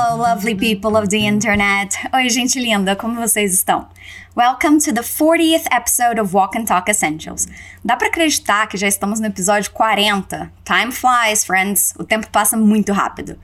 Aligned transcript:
Hello, 0.00 0.16
lovely 0.16 0.54
people 0.54 0.96
of 0.96 1.08
the 1.08 1.26
internet. 1.26 1.98
Oi, 2.14 2.28
gente 2.28 2.60
linda, 2.60 2.94
como 2.94 3.16
vocês 3.16 3.52
estão? 3.52 3.88
Welcome 4.36 4.78
to 4.78 4.92
the 4.92 5.02
40th 5.02 5.66
episode 5.72 6.20
of 6.20 6.32
Walk 6.32 6.56
and 6.56 6.66
Talk 6.66 6.88
Essentials. 6.88 7.48
Dá 7.84 7.96
para 7.96 8.06
acreditar 8.06 8.68
que 8.68 8.76
já 8.76 8.86
estamos 8.86 9.18
no 9.18 9.26
episódio 9.26 9.72
40? 9.72 10.52
Time 10.64 10.92
flies, 10.92 11.44
friends. 11.44 11.94
O 11.98 12.04
tempo 12.04 12.30
passa 12.30 12.56
muito 12.56 12.92
rápido. 12.92 13.36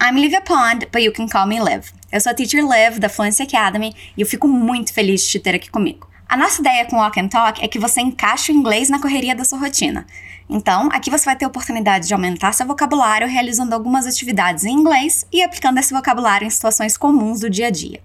I'm 0.00 0.20
Livia 0.20 0.40
Pond, 0.40 0.88
but 0.90 1.00
you 1.00 1.12
can 1.12 1.28
call 1.28 1.46
me 1.46 1.60
Liv. 1.60 1.92
Eu 2.10 2.20
sou 2.20 2.32
a 2.32 2.34
Teacher 2.34 2.64
Liv, 2.64 2.98
da 2.98 3.08
Fluency 3.08 3.44
Academy, 3.44 3.94
e 4.16 4.20
eu 4.20 4.26
fico 4.26 4.48
muito 4.48 4.92
feliz 4.92 5.22
de 5.22 5.28
te 5.28 5.38
ter 5.38 5.54
aqui 5.54 5.70
comigo. 5.70 6.09
A 6.30 6.36
nossa 6.36 6.60
ideia 6.60 6.84
com 6.84 6.94
Walk 6.94 7.18
and 7.18 7.26
Talk 7.26 7.60
é 7.60 7.66
que 7.66 7.76
você 7.76 8.00
encaixe 8.00 8.52
o 8.52 8.54
inglês 8.54 8.88
na 8.88 9.00
correria 9.00 9.34
da 9.34 9.44
sua 9.44 9.58
rotina. 9.58 10.06
Então, 10.48 10.88
aqui 10.92 11.10
você 11.10 11.24
vai 11.24 11.34
ter 11.34 11.44
a 11.44 11.48
oportunidade 11.48 12.06
de 12.06 12.14
aumentar 12.14 12.52
seu 12.52 12.64
vocabulário 12.64 13.26
realizando 13.26 13.74
algumas 13.74 14.06
atividades 14.06 14.64
em 14.64 14.70
inglês 14.70 15.26
e 15.32 15.42
aplicando 15.42 15.78
esse 15.78 15.92
vocabulário 15.92 16.46
em 16.46 16.50
situações 16.50 16.96
comuns 16.96 17.40
do 17.40 17.50
dia 17.50 17.66
a 17.66 17.70
dia. 17.70 18.00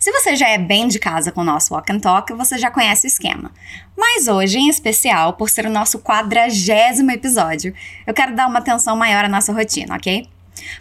Se 0.00 0.10
você 0.10 0.34
já 0.34 0.48
é 0.48 0.58
bem 0.58 0.88
de 0.88 0.98
casa 0.98 1.30
com 1.30 1.42
o 1.42 1.44
nosso 1.44 1.72
Walk 1.72 1.92
and 1.92 2.00
Talk, 2.00 2.32
você 2.32 2.58
já 2.58 2.72
conhece 2.72 3.06
o 3.06 3.08
esquema. 3.08 3.52
Mas 3.96 4.26
hoje, 4.26 4.58
em 4.58 4.68
especial, 4.68 5.34
por 5.34 5.48
ser 5.48 5.64
o 5.66 5.70
nosso 5.70 6.00
quadragésimo 6.00 7.12
episódio, 7.12 7.72
eu 8.04 8.12
quero 8.12 8.34
dar 8.34 8.48
uma 8.48 8.58
atenção 8.58 8.96
maior 8.96 9.24
à 9.24 9.28
nossa 9.28 9.52
rotina, 9.52 9.94
ok? 9.94 10.26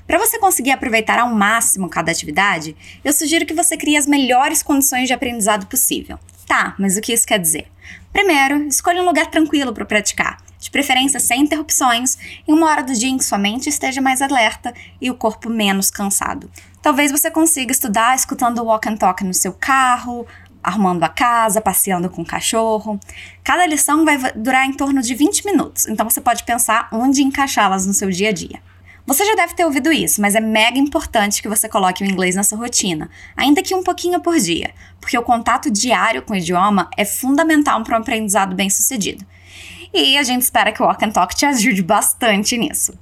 Para 0.07 0.17
você 0.17 0.39
conseguir 0.39 0.71
aproveitar 0.71 1.19
ao 1.19 1.29
máximo 1.29 1.87
cada 1.87 2.11
atividade, 2.11 2.75
eu 3.03 3.13
sugiro 3.13 3.45
que 3.45 3.53
você 3.53 3.77
crie 3.77 3.95
as 3.95 4.07
melhores 4.07 4.63
condições 4.63 5.07
de 5.07 5.13
aprendizado 5.13 5.67
possível. 5.67 6.17
Tá, 6.49 6.73
mas 6.79 6.97
o 6.97 7.01
que 7.01 7.13
isso 7.13 7.27
quer 7.27 7.37
dizer? 7.37 7.67
Primeiro, 8.11 8.63
escolha 8.63 9.03
um 9.03 9.05
lugar 9.05 9.27
tranquilo 9.27 9.71
para 9.71 9.85
praticar 9.85 10.37
de 10.57 10.71
preferência 10.71 11.19
sem 11.19 11.43
interrupções, 11.43 12.17
em 12.47 12.51
uma 12.51 12.67
hora 12.67 12.81
do 12.81 12.91
dia 12.91 13.07
em 13.07 13.19
que 13.19 13.23
sua 13.23 13.37
mente 13.37 13.69
esteja 13.69 14.01
mais 14.01 14.19
alerta 14.19 14.73
e 14.99 15.11
o 15.11 15.15
corpo 15.15 15.47
menos 15.47 15.91
cansado. 15.91 16.49
Talvez 16.81 17.11
você 17.11 17.29
consiga 17.29 17.71
estudar 17.71 18.15
escutando 18.15 18.63
walk 18.63 18.89
and 18.89 18.97
talk 18.97 19.23
no 19.23 19.33
seu 19.33 19.53
carro, 19.53 20.25
arrumando 20.63 21.03
a 21.03 21.07
casa, 21.07 21.61
passeando 21.61 22.09
com 22.09 22.23
o 22.23 22.25
cachorro. 22.25 22.99
Cada 23.43 23.67
lição 23.67 24.03
vai 24.03 24.17
durar 24.35 24.65
em 24.65 24.73
torno 24.73 25.03
de 25.03 25.13
20 25.13 25.45
minutos, 25.45 25.87
então 25.87 26.09
você 26.09 26.19
pode 26.19 26.43
pensar 26.45 26.89
onde 26.91 27.21
encaixá-las 27.21 27.85
no 27.85 27.93
seu 27.93 28.09
dia 28.09 28.29
a 28.29 28.33
dia. 28.33 28.59
Você 29.09 29.25
já 29.25 29.33
deve 29.33 29.55
ter 29.55 29.65
ouvido 29.65 29.91
isso, 29.91 30.21
mas 30.21 30.35
é 30.35 30.39
mega 30.39 30.77
importante 30.77 31.41
que 31.41 31.49
você 31.49 31.67
coloque 31.67 32.03
o 32.03 32.07
inglês 32.07 32.35
na 32.35 32.43
sua 32.43 32.59
rotina, 32.59 33.09
ainda 33.35 33.63
que 33.63 33.73
um 33.73 33.81
pouquinho 33.81 34.21
por 34.21 34.37
dia, 34.37 34.71
porque 35.01 35.17
o 35.17 35.23
contato 35.23 35.71
diário 35.71 36.21
com 36.21 36.33
o 36.33 36.37
idioma 36.37 36.87
é 36.95 37.03
fundamental 37.03 37.81
para 37.83 37.97
um 37.97 38.01
aprendizado 38.01 38.55
bem-sucedido 38.55 39.25
e 39.91 40.15
a 40.15 40.21
gente 40.23 40.43
espera 40.43 40.71
que 40.71 40.81
o 40.81 40.85
Walk 40.85 41.03
and 41.03 41.09
Talk 41.09 41.35
te 41.35 41.43
ajude 41.43 41.81
bastante 41.81 42.55
nisso. 42.55 42.93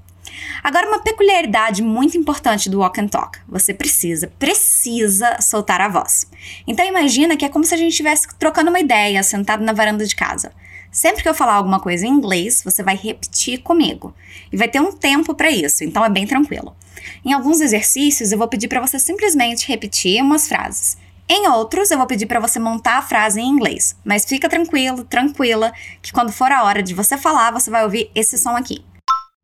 Agora, 0.63 0.87
uma 0.87 0.99
peculiaridade 0.99 1.81
muito 1.81 2.17
importante 2.17 2.69
do 2.69 2.79
Walk 2.79 3.01
and 3.01 3.07
Talk. 3.07 3.39
Você 3.47 3.73
precisa, 3.73 4.31
precisa 4.39 5.41
soltar 5.41 5.81
a 5.81 5.89
voz. 5.89 6.25
Então 6.65 6.85
imagina 6.85 7.35
que 7.35 7.43
é 7.43 7.49
como 7.49 7.65
se 7.65 7.73
a 7.73 7.77
gente 7.77 7.91
estivesse 7.91 8.27
trocando 8.39 8.69
uma 8.69 8.79
ideia, 8.79 9.21
sentado 9.23 9.61
na 9.61 9.73
varanda 9.73 10.05
de 10.05 10.15
casa. 10.15 10.51
Sempre 10.97 11.21
que 11.21 11.29
eu 11.29 11.35
falar 11.35 11.53
alguma 11.53 11.79
coisa 11.79 12.07
em 12.07 12.09
inglês, 12.09 12.63
você 12.65 12.81
vai 12.81 12.95
repetir 12.95 13.61
comigo. 13.61 14.15
E 14.51 14.57
vai 14.57 14.67
ter 14.67 14.79
um 14.79 14.91
tempo 14.91 15.35
para 15.35 15.51
isso, 15.51 15.83
então 15.83 16.03
é 16.03 16.09
bem 16.09 16.25
tranquilo. 16.25 16.75
Em 17.23 17.33
alguns 17.33 17.61
exercícios, 17.61 18.31
eu 18.31 18.37
vou 18.39 18.47
pedir 18.47 18.67
para 18.67 18.81
você 18.81 18.97
simplesmente 18.97 19.67
repetir 19.67 20.19
umas 20.23 20.47
frases. 20.47 20.97
Em 21.29 21.47
outros, 21.49 21.91
eu 21.91 21.99
vou 21.99 22.07
pedir 22.07 22.25
para 22.25 22.39
você 22.39 22.57
montar 22.57 22.97
a 22.97 23.03
frase 23.03 23.39
em 23.39 23.47
inglês, 23.47 23.95
mas 24.03 24.25
fica 24.25 24.49
tranquilo, 24.49 25.03
tranquila, 25.03 25.71
que 26.01 26.11
quando 26.11 26.31
for 26.31 26.51
a 26.51 26.63
hora 26.63 26.81
de 26.81 26.95
você 26.95 27.15
falar, 27.15 27.51
você 27.51 27.69
vai 27.69 27.83
ouvir 27.83 28.09
esse 28.15 28.35
som 28.35 28.55
aqui. 28.57 28.83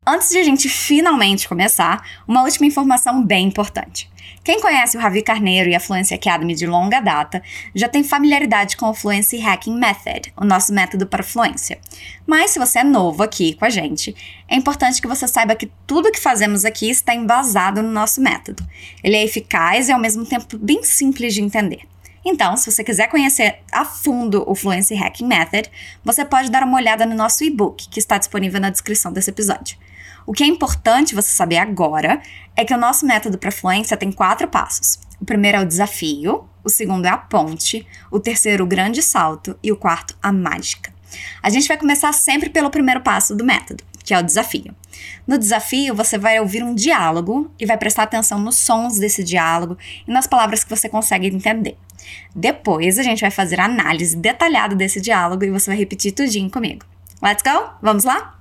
Antes 0.06 0.28
de 0.28 0.36
a 0.36 0.44
gente 0.44 0.68
finalmente 0.68 1.48
começar, 1.48 2.06
uma 2.28 2.42
última 2.42 2.66
informação 2.66 3.24
bem 3.24 3.46
importante. 3.46 4.10
Quem 4.44 4.60
conhece 4.60 4.98
o 4.98 5.00
Ravi 5.00 5.22
Carneiro 5.22 5.70
e 5.70 5.74
a 5.74 5.80
Fluency 5.80 6.12
Academy 6.12 6.54
de 6.54 6.66
longa 6.66 7.00
data 7.00 7.42
já 7.74 7.88
tem 7.88 8.04
familiaridade 8.04 8.76
com 8.76 8.90
o 8.90 8.92
Fluency 8.92 9.38
Hacking 9.38 9.74
Method, 9.74 10.30
o 10.36 10.44
nosso 10.44 10.74
método 10.74 11.06
para 11.06 11.22
fluência. 11.22 11.78
Mas 12.26 12.50
se 12.50 12.58
você 12.58 12.80
é 12.80 12.84
novo 12.84 13.22
aqui 13.22 13.54
com 13.54 13.64
a 13.64 13.70
gente, 13.70 14.14
é 14.46 14.56
importante 14.56 15.00
que 15.00 15.08
você 15.08 15.26
saiba 15.26 15.56
que 15.56 15.72
tudo 15.86 16.12
que 16.12 16.20
fazemos 16.20 16.66
aqui 16.66 16.90
está 16.90 17.14
embasado 17.14 17.82
no 17.82 17.90
nosso 17.90 18.20
método. 18.20 18.62
Ele 19.02 19.16
é 19.16 19.24
eficaz 19.24 19.88
e 19.88 19.92
ao 19.92 19.98
mesmo 19.98 20.26
tempo 20.26 20.58
bem 20.58 20.84
simples 20.84 21.32
de 21.32 21.40
entender. 21.40 21.80
Então, 22.22 22.58
se 22.58 22.70
você 22.70 22.84
quiser 22.84 23.08
conhecer 23.08 23.60
a 23.72 23.86
fundo 23.86 24.44
o 24.46 24.54
Fluency 24.54 24.94
Hacking 24.94 25.26
Method, 25.26 25.70
você 26.04 26.26
pode 26.26 26.50
dar 26.50 26.62
uma 26.62 26.76
olhada 26.76 27.06
no 27.06 27.14
nosso 27.14 27.42
e-book, 27.42 27.88
que 27.88 27.98
está 27.98 28.18
disponível 28.18 28.60
na 28.60 28.68
descrição 28.68 29.10
desse 29.10 29.30
episódio. 29.30 29.78
O 30.26 30.32
que 30.32 30.42
é 30.42 30.46
importante 30.46 31.14
você 31.14 31.28
saber 31.28 31.58
agora 31.58 32.20
é 32.56 32.64
que 32.64 32.72
o 32.72 32.78
nosso 32.78 33.06
método 33.06 33.36
para 33.36 33.52
fluência 33.52 33.96
tem 33.96 34.10
quatro 34.10 34.48
passos. 34.48 34.98
O 35.20 35.24
primeiro 35.24 35.58
é 35.58 35.60
o 35.60 35.66
desafio, 35.66 36.48
o 36.64 36.70
segundo 36.70 37.06
é 37.06 37.10
a 37.10 37.18
ponte, 37.18 37.86
o 38.10 38.18
terceiro 38.18 38.64
o 38.64 38.66
grande 38.66 39.02
salto 39.02 39.58
e 39.62 39.70
o 39.70 39.76
quarto 39.76 40.16
a 40.22 40.32
mágica. 40.32 40.92
A 41.42 41.50
gente 41.50 41.68
vai 41.68 41.76
começar 41.76 42.12
sempre 42.12 42.48
pelo 42.48 42.70
primeiro 42.70 43.00
passo 43.00 43.34
do 43.34 43.44
método, 43.44 43.84
que 44.02 44.14
é 44.14 44.18
o 44.18 44.22
desafio. 44.22 44.74
No 45.26 45.38
desafio, 45.38 45.94
você 45.94 46.16
vai 46.16 46.40
ouvir 46.40 46.62
um 46.62 46.74
diálogo 46.74 47.50
e 47.58 47.66
vai 47.66 47.76
prestar 47.76 48.04
atenção 48.04 48.38
nos 48.38 48.56
sons 48.56 48.98
desse 48.98 49.22
diálogo 49.22 49.76
e 50.06 50.10
nas 50.10 50.26
palavras 50.26 50.64
que 50.64 50.70
você 50.70 50.88
consegue 50.88 51.26
entender. 51.26 51.76
Depois, 52.34 52.98
a 52.98 53.02
gente 53.02 53.20
vai 53.20 53.30
fazer 53.30 53.60
a 53.60 53.66
análise 53.66 54.16
detalhada 54.16 54.74
desse 54.74 55.00
diálogo 55.00 55.44
e 55.44 55.50
você 55.50 55.70
vai 55.70 55.78
repetir 55.78 56.12
tudinho 56.12 56.50
comigo. 56.50 56.84
Let's 57.22 57.42
go? 57.42 57.70
Vamos 57.80 58.04
lá? 58.04 58.38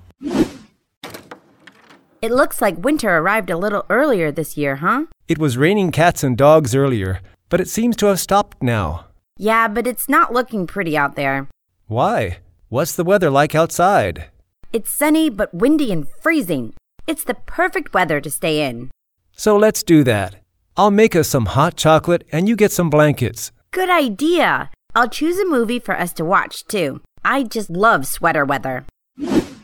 It 2.23 2.31
looks 2.31 2.61
like 2.61 2.85
winter 2.85 3.17
arrived 3.17 3.49
a 3.49 3.57
little 3.57 3.85
earlier 3.89 4.31
this 4.31 4.55
year, 4.55 4.77
huh? 4.77 5.07
It 5.27 5.37
was 5.37 5.57
raining 5.57 5.91
cats 5.91 6.23
and 6.23 6.37
dogs 6.37 6.73
earlier, 6.73 7.19
but 7.49 7.59
it 7.59 7.67
seems 7.67 7.97
to 7.97 8.05
have 8.05 8.17
stopped 8.17 8.63
now. 8.63 9.07
Yeah, 9.37 9.67
but 9.67 9.85
it's 9.85 10.07
not 10.07 10.31
looking 10.31 10.65
pretty 10.65 10.95
out 10.95 11.17
there. 11.17 11.49
Why? 11.87 12.37
What's 12.69 12.95
the 12.95 13.03
weather 13.03 13.29
like 13.29 13.55
outside? 13.55 14.31
It's 14.71 14.89
sunny 14.89 15.29
but 15.29 15.53
windy 15.53 15.91
and 15.91 16.07
freezing. 16.21 16.73
It's 17.07 17.25
the 17.25 17.33
perfect 17.33 17.93
weather 17.93 18.21
to 18.21 18.31
stay 18.31 18.69
in. 18.69 18.89
So 19.35 19.57
let's 19.57 19.83
do 19.83 20.05
that. 20.05 20.37
I'll 20.77 20.91
make 20.91 21.17
us 21.17 21.27
some 21.27 21.47
hot 21.47 21.75
chocolate 21.75 22.23
and 22.31 22.47
you 22.47 22.55
get 22.55 22.71
some 22.71 22.89
blankets. 22.89 23.51
Good 23.71 23.89
idea. 23.89 24.71
I'll 24.95 25.09
choose 25.09 25.37
a 25.39 25.45
movie 25.45 25.79
for 25.79 25.99
us 25.99 26.13
to 26.13 26.23
watch, 26.23 26.63
too. 26.67 27.01
I 27.25 27.43
just 27.43 27.69
love 27.69 28.07
sweater 28.07 28.45
weather. 28.45 28.85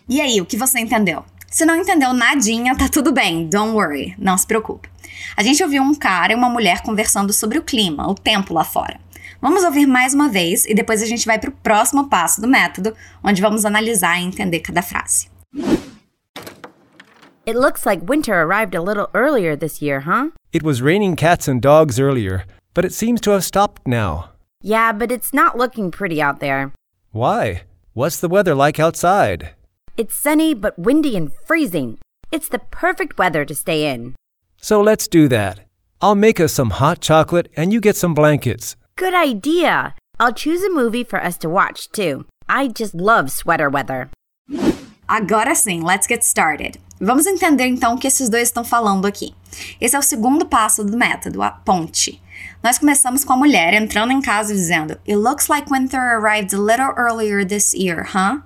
E 0.09 0.19
aí, 0.19 0.41
o 0.41 0.45
que 0.45 0.57
você 0.57 0.79
entendeu? 0.79 1.23
Se 1.49 1.65
não 1.65 1.75
entendeu 1.75 2.13
nadinha, 2.13 2.77
tá 2.77 2.87
tudo 2.87 3.11
bem, 3.11 3.47
don't 3.47 3.73
worry, 3.73 4.13
não 4.19 4.37
se 4.37 4.45
preocupe. 4.45 4.87
A 5.35 5.41
gente 5.41 5.63
ouviu 5.63 5.81
um 5.81 5.95
cara 5.95 6.31
e 6.31 6.35
uma 6.35 6.49
mulher 6.49 6.81
conversando 6.81 7.33
sobre 7.33 7.57
o 7.57 7.63
clima, 7.63 8.07
o 8.07 8.13
tempo 8.13 8.53
lá 8.53 8.63
fora. 8.63 8.99
Vamos 9.41 9.63
ouvir 9.63 9.87
mais 9.87 10.13
uma 10.13 10.29
vez 10.29 10.65
e 10.65 10.75
depois 10.75 11.01
a 11.01 11.05
gente 11.05 11.25
vai 11.25 11.39
para 11.39 11.49
o 11.49 11.53
próximo 11.53 12.07
passo 12.07 12.39
do 12.39 12.47
método, 12.47 12.93
onde 13.23 13.41
vamos 13.41 13.65
analisar 13.65 14.19
e 14.19 14.25
entender 14.25 14.59
cada 14.59 14.81
frase. 14.81 15.27
It 17.47 17.57
looks 17.57 17.83
like 17.83 18.05
winter 18.07 18.33
arrived 18.35 18.75
a 18.75 18.81
little 18.81 19.07
earlier 19.15 19.57
this 19.57 19.81
year, 19.81 20.01
huh? 20.01 20.29
It 20.53 20.63
was 20.63 20.83
raining 20.83 21.15
cats 21.15 21.47
and 21.47 21.59
dogs 21.59 21.99
earlier, 21.99 22.45
but 22.75 22.85
it 22.85 22.93
seems 22.93 23.21
to 23.21 23.31
have 23.31 23.43
stopped 23.43 23.87
now. 23.87 24.29
Yeah, 24.61 24.91
but 24.91 25.11
it's 25.11 25.33
not 25.33 25.57
looking 25.57 25.89
pretty 25.89 26.21
out 26.21 26.41
there. 26.41 26.71
Why? 27.11 27.63
What's 27.93 28.19
the 28.19 28.29
weather 28.29 28.53
like 28.53 28.79
outside? 28.79 29.55
It's 29.99 30.15
sunny 30.15 30.53
but 30.53 30.79
windy 30.79 31.17
and 31.17 31.29
freezing. 31.45 31.97
It's 32.31 32.47
the 32.47 32.59
perfect 32.71 33.17
weather 33.17 33.43
to 33.43 33.53
stay 33.53 33.93
in. 33.93 34.15
So 34.55 34.79
let's 34.79 35.09
do 35.09 35.27
that. 35.27 35.59
I'll 35.99 36.15
make 36.15 36.39
us 36.39 36.53
some 36.53 36.69
hot 36.69 37.01
chocolate 37.01 37.49
and 37.57 37.73
you 37.73 37.81
get 37.81 37.97
some 37.97 38.13
blankets. 38.13 38.77
Good 38.95 39.13
idea. 39.13 39.95
I'll 40.17 40.31
choose 40.31 40.63
a 40.63 40.69
movie 40.69 41.03
for 41.03 41.21
us 41.21 41.37
to 41.39 41.49
watch, 41.49 41.91
too. 41.91 42.25
I 42.47 42.69
just 42.69 42.95
love 42.95 43.29
sweater 43.29 43.69
weather. 43.69 44.09
Agora 45.09 45.53
sim, 45.53 45.81
let's 45.81 46.07
get 46.07 46.23
started. 46.23 46.79
Vamos 47.01 47.25
entender 47.27 47.67
então 47.67 47.95
o 47.95 47.97
que 47.97 48.07
esses 48.07 48.29
dois 48.29 48.47
estão 48.47 48.63
falando 48.63 49.05
aqui. 49.05 49.35
Esse 49.81 49.97
é 49.97 49.99
o 49.99 50.01
segundo 50.01 50.45
passo 50.45 50.81
do 50.81 50.95
método, 50.95 51.41
a 51.41 51.51
ponte. 51.51 52.21
Nós 52.63 52.77
começamos 52.77 53.25
com 53.25 53.33
a 53.33 53.37
mulher 53.37 53.73
entrando 53.73 54.13
em 54.13 54.21
casa 54.21 54.53
dizendo: 54.53 54.97
It 55.05 55.17
looks 55.17 55.49
like 55.49 55.69
winter 55.69 55.99
arrived 55.99 56.55
a 56.55 56.57
little 56.57 56.93
earlier 56.97 57.45
this 57.45 57.73
year, 57.73 58.05
huh? 58.13 58.43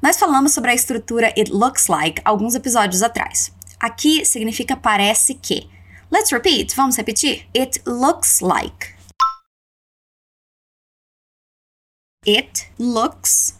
Nós 0.00 0.16
falamos 0.16 0.52
sobre 0.52 0.70
a 0.70 0.74
estrutura 0.74 1.28
it 1.36 1.50
looks 1.50 1.88
like 1.88 2.22
alguns 2.24 2.54
episódios 2.54 3.02
atrás. 3.02 3.52
Aqui 3.80 4.24
significa 4.24 4.76
parece 4.76 5.34
que. 5.34 5.68
Let's 6.10 6.32
repeat, 6.32 6.74
vamos 6.74 6.96
repetir? 6.96 7.48
It 7.54 7.82
looks 7.84 8.40
like. 8.40 8.94
It 12.24 12.70
looks 12.78 13.58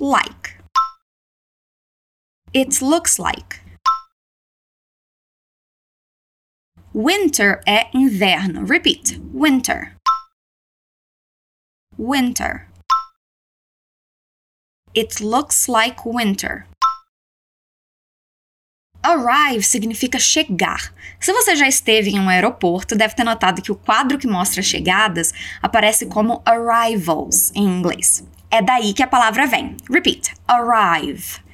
like. 0.00 0.56
It 2.54 2.80
looks 2.80 3.18
like. 3.18 3.60
Winter 6.94 7.60
é 7.66 7.90
inverno. 7.92 8.64
Repeat. 8.64 9.18
Winter. 9.32 9.96
Winter. 11.98 12.68
It 14.96 15.22
looks 15.22 15.68
like 15.68 16.08
winter. 16.08 16.66
Arrive 19.02 19.62
significa 19.62 20.18
chegar. 20.18 20.90
Se 21.20 21.34
você 21.34 21.54
já 21.54 21.68
esteve 21.68 22.12
em 22.12 22.18
um 22.18 22.30
aeroporto, 22.30 22.96
deve 22.96 23.14
ter 23.14 23.22
notado 23.22 23.60
que 23.60 23.70
o 23.70 23.76
quadro 23.76 24.18
que 24.18 24.26
mostra 24.26 24.62
chegadas 24.62 25.34
aparece 25.60 26.06
como 26.06 26.42
arrivals 26.46 27.52
em 27.54 27.64
inglês. 27.64 28.26
É 28.50 28.62
daí 28.62 28.94
que 28.94 29.02
a 29.02 29.06
palavra 29.06 29.46
vem. 29.46 29.76
Repeat: 29.90 30.32
arrive. 30.48 31.44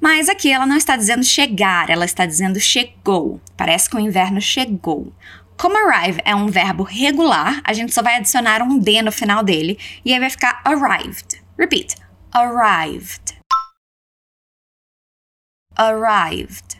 Mas 0.00 0.30
aqui 0.30 0.50
ela 0.50 0.64
não 0.64 0.78
está 0.78 0.96
dizendo 0.96 1.22
chegar, 1.22 1.90
ela 1.90 2.06
está 2.06 2.24
dizendo 2.24 2.58
chegou. 2.58 3.38
Parece 3.54 3.90
que 3.90 3.96
o 3.96 4.00
inverno 4.00 4.40
chegou. 4.40 5.12
Como 5.60 5.76
arrive 5.76 6.22
é 6.24 6.34
um 6.34 6.46
verbo 6.46 6.82
regular, 6.82 7.60
a 7.64 7.72
gente 7.72 7.92
só 7.92 8.02
vai 8.02 8.16
adicionar 8.16 8.62
um 8.62 8.78
D 8.78 9.02
no 9.02 9.12
final 9.12 9.42
dele 9.42 9.78
e 10.04 10.14
aí 10.14 10.18
vai 10.18 10.30
ficar 10.30 10.62
arrived. 10.64 11.42
Repeat: 11.58 11.96
arrived 12.32 13.40
arrived. 15.80 16.76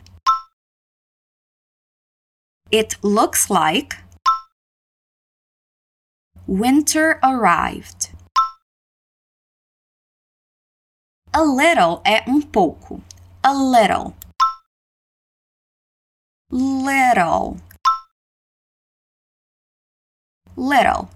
It 2.71 2.95
looks 3.01 3.49
like 3.49 3.97
winter 6.47 7.19
arrived. 7.23 8.11
A 11.33 11.41
little 11.43 12.01
é 12.05 12.23
um 12.27 12.41
pouco. 12.41 13.01
A 13.43 13.53
little. 13.53 14.15
Little. 16.51 17.57
Little. 20.57 21.09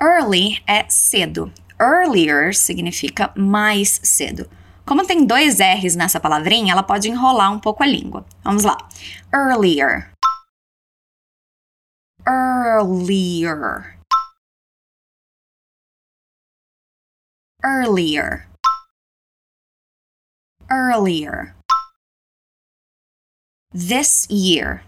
Early 0.00 0.62
é 0.66 0.88
cedo. 0.88 1.52
Earlier 1.80 2.54
significa 2.54 3.32
mais 3.36 4.00
cedo. 4.02 4.48
Como 4.86 5.06
tem 5.06 5.24
dois 5.24 5.60
R's 5.60 5.96
nessa 5.96 6.20
palavrinha, 6.20 6.72
ela 6.72 6.82
pode 6.82 7.08
enrolar 7.08 7.52
um 7.52 7.58
pouco 7.58 7.82
a 7.82 7.86
língua. 7.86 8.26
Vamos 8.42 8.64
lá. 8.64 8.76
Earlier. 9.32 10.10
Earlier. 12.26 13.98
Earlier. 17.64 18.46
Earlier. 20.70 21.54
This 23.72 24.26
year. 24.30 24.82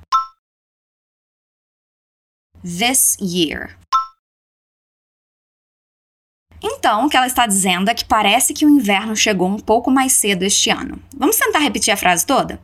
This 2.66 3.16
year. 3.20 3.78
Então, 6.60 7.06
o 7.06 7.08
que 7.08 7.16
ela 7.16 7.28
está 7.28 7.46
dizendo 7.46 7.88
é 7.88 7.94
que 7.94 8.04
parece 8.04 8.52
que 8.52 8.66
o 8.66 8.68
inverno 8.68 9.14
chegou 9.14 9.46
um 9.46 9.60
pouco 9.60 9.88
mais 9.88 10.14
cedo 10.14 10.42
este 10.42 10.68
ano. 10.68 11.00
Vamos 11.16 11.36
tentar 11.36 11.60
repetir 11.60 11.94
a 11.94 11.96
frase 11.96 12.26
toda? 12.26 12.60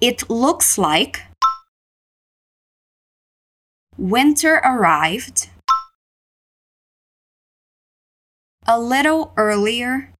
It 0.00 0.24
looks 0.28 0.76
like 0.76 1.20
winter 3.98 4.60
arrived 4.62 5.50
a 8.68 8.78
little 8.78 9.32
earlier 9.36 10.12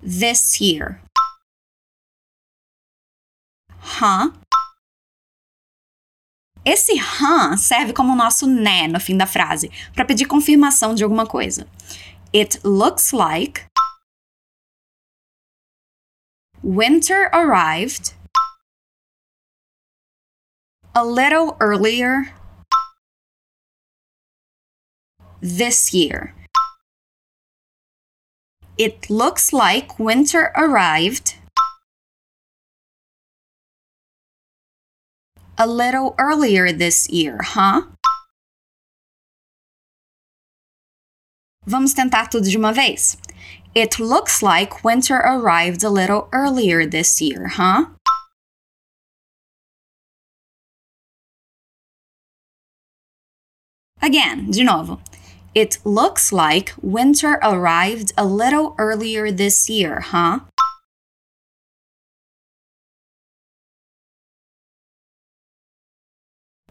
this 0.00 0.60
year. 0.60 1.00
Huh? 3.80 4.30
Esse 6.68 6.98
han 6.98 7.56
serve 7.56 7.94
como 7.94 8.12
o 8.12 8.14
nosso 8.14 8.46
né 8.46 8.86
no 8.86 9.00
fim 9.00 9.16
da 9.16 9.26
frase, 9.26 9.70
para 9.94 10.04
pedir 10.04 10.26
confirmação 10.26 10.94
de 10.94 11.02
alguma 11.02 11.26
coisa. 11.26 11.66
It 12.30 12.60
looks 12.62 13.10
like 13.10 13.64
winter 16.62 17.30
arrived 17.32 18.14
a 20.94 21.02
little 21.02 21.56
earlier 21.58 22.34
this 25.40 25.94
year. 25.94 26.34
It 28.76 29.08
looks 29.08 29.54
like 29.54 29.98
winter 29.98 30.52
arrived 30.54 31.37
a 35.58 35.66
little 35.66 36.14
earlier 36.18 36.70
this 36.70 37.10
year, 37.10 37.40
huh? 37.42 37.82
Vamos 41.66 41.92
tentar 41.94 42.30
tudo 42.30 42.44
de 42.44 42.56
uma 42.56 42.72
vez. 42.72 43.16
It 43.74 43.98
looks 43.98 44.42
like 44.42 44.84
winter 44.84 45.16
arrived 45.16 45.82
a 45.82 45.90
little 45.90 46.28
earlier 46.32 46.86
this 46.86 47.20
year, 47.20 47.48
huh? 47.48 47.86
Again, 54.00 54.50
de 54.52 54.62
novo. 54.62 55.00
It 55.54 55.78
looks 55.84 56.32
like 56.32 56.72
winter 56.80 57.38
arrived 57.42 58.12
a 58.16 58.24
little 58.24 58.76
earlier 58.78 59.32
this 59.32 59.68
year, 59.68 60.00
huh? 60.00 60.40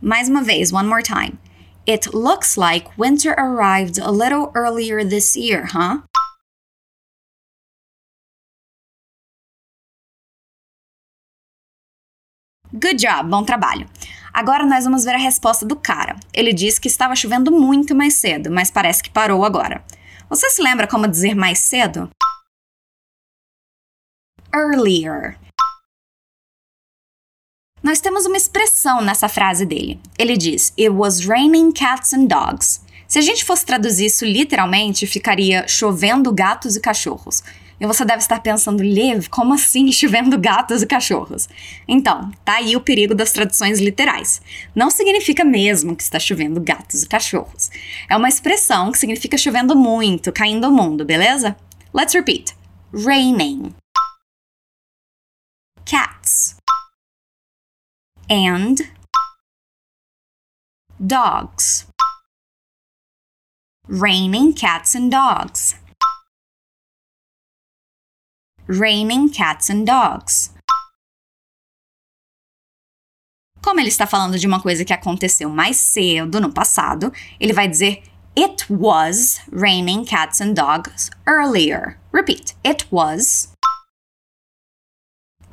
Mais 0.08 0.30
uma 0.30 0.42
vez, 0.42 0.72
one 0.72 0.88
more 0.88 1.04
time. 1.04 1.38
It 1.86 2.14
looks 2.14 2.56
like 2.56 2.98
winter 2.98 3.34
arrived 3.38 4.00
a 4.00 4.10
little 4.10 4.54
earlier 4.56 5.04
this 5.04 5.36
year, 5.36 5.66
huh? 5.74 5.98
Good 12.72 13.00
job, 13.00 13.30
bom 13.30 13.44
trabalho. 13.44 13.86
Agora 14.34 14.66
nós 14.66 14.86
vamos 14.86 15.04
ver 15.04 15.16
a 15.16 15.18
resposta 15.18 15.66
do 15.66 15.76
cara. 15.76 16.16
Ele 16.34 16.54
disse 16.54 16.80
que 16.80 16.88
estava 16.88 17.14
chovendo 17.14 17.52
muito 17.52 17.94
mais 17.94 18.14
cedo, 18.14 18.50
mas 18.50 18.72
parece 18.72 19.04
que 19.04 19.10
parou 19.10 19.44
agora. 19.44 19.84
Você 20.30 20.50
se 20.50 20.62
lembra 20.62 20.88
como 20.88 21.06
dizer 21.06 21.36
mais 21.36 21.60
cedo? 21.60 22.10
Earlier. 24.56 25.38
Nós 27.82 28.02
temos 28.02 28.26
uma 28.26 28.38
expressão 28.38 29.02
nessa 29.02 29.30
frase 29.30 29.66
dele. 29.66 30.00
Ele 30.18 30.36
diz: 30.36 30.74
It 30.78 30.90
was 30.90 31.26
raining 31.26 31.72
cats 31.72 32.14
and 32.14 32.26
dogs. 32.26 32.82
Se 33.08 33.20
a 33.20 33.22
gente 33.22 33.46
fosse 33.46 33.66
traduzir 33.66 34.08
isso 34.08 34.26
literalmente, 34.26 35.08
ficaria 35.08 35.68
chovendo 35.68 36.32
gatos 36.32 36.76
e 36.76 36.82
cachorros. 36.82 37.44
E 37.80 37.86
você 37.86 38.04
deve 38.04 38.20
estar 38.20 38.42
pensando, 38.42 38.82
Liv, 38.82 39.28
como 39.30 39.54
assim 39.54 39.90
chovendo 39.94 40.38
gatos 40.38 40.82
e 40.82 40.88
cachorros? 40.88 41.48
Então, 41.88 42.32
tá 42.44 42.56
aí 42.56 42.76
o 42.76 42.82
perigo 42.82 43.14
das 43.14 43.32
traduções 43.32 43.80
literais. 43.80 44.42
Não 44.76 44.90
significa 44.90 45.44
mesmo 45.44 45.96
que 45.96 46.04
está 46.04 46.20
chovendo 46.20 46.60
gatos 46.60 47.04
e 47.04 47.08
cachorros. 47.08 47.70
É 48.10 48.18
uma 48.18 48.28
expressão 48.28 48.92
que 48.92 48.98
significa 48.98 49.38
chovendo 49.38 49.76
muito, 49.76 50.32
caindo 50.32 50.68
o 50.68 50.72
mundo, 50.72 51.06
beleza? 51.06 51.56
Let's 51.94 52.14
repeat. 52.16 52.56
Raining. 52.92 53.74
Cats 55.86 56.57
and 58.30 58.78
dogs. 61.06 61.88
Raining 63.88 64.54
cats 64.54 64.96
and 64.96 65.10
dogs. 65.10 65.76
Raining 68.68 69.30
cats 69.30 69.70
and 69.70 69.86
dogs. 69.86 70.52
Como 73.64 73.80
ele 73.80 73.90
está 73.90 74.06
falando 74.06 74.38
de 74.38 74.48
uma 74.48 74.62
coisa 74.62 74.86
que 74.86 74.94
aconteceu 74.94 75.50
mais 75.50 75.78
cedo, 75.78 76.40
no 76.40 76.52
passado, 76.54 77.12
ele 77.40 77.54
vai 77.54 77.68
dizer 77.68 78.04
It 78.38 78.66
was 78.70 79.40
raining 79.52 80.06
cats 80.06 80.42
and 80.42 80.54
dogs 80.54 81.10
earlier. 81.26 81.98
Repeat. 82.14 82.56
It 82.64 82.86
was 82.92 83.52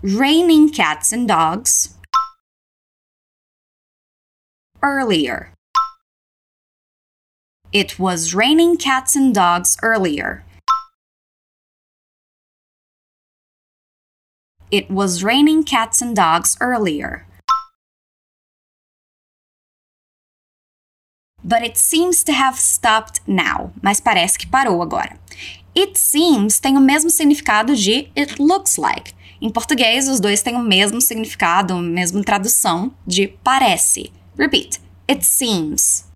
raining 0.03 0.71
cats 0.71 1.13
and 1.13 1.27
dogs 1.27 1.97
earlier. 4.85 5.51
It 7.73 7.99
was 7.99 8.35
raining 8.35 8.77
cats 8.77 9.17
and 9.17 9.35
dogs 9.35 9.77
earlier. 9.83 10.45
It 14.71 14.91
was 14.91 15.25
raining 15.25 15.65
cats 15.65 16.03
and 16.03 16.15
dogs 16.15 16.57
earlier. 16.61 17.27
But 21.43 21.63
it 21.63 21.77
seems 21.77 22.23
to 22.25 22.33
have 22.33 22.59
stopped 22.59 23.21
now. 23.27 23.73
Mas 23.83 24.01
parece 24.01 24.39
que 24.39 24.47
parou 24.47 24.83
agora. 24.83 25.19
It 25.75 25.99
seems 25.99 26.61
tem 26.61 26.77
o 26.77 26.81
mesmo 26.81 27.11
significado 27.11 27.75
de 27.75 28.11
it 28.17 28.41
looks 28.41 28.77
like. 28.77 29.13
Em 29.41 29.51
português, 29.51 30.09
os 30.09 30.21
dois 30.21 30.43
têm 30.43 30.55
o 30.55 30.63
mesmo 30.63 31.01
significado, 31.01 31.75
a 31.75 31.83
mesma 31.83 32.23
tradução 32.23 32.95
de 33.07 33.29
parece. 33.29 34.13
Repeat. 34.39 34.81
It 35.09 35.25
seems. 35.25 36.07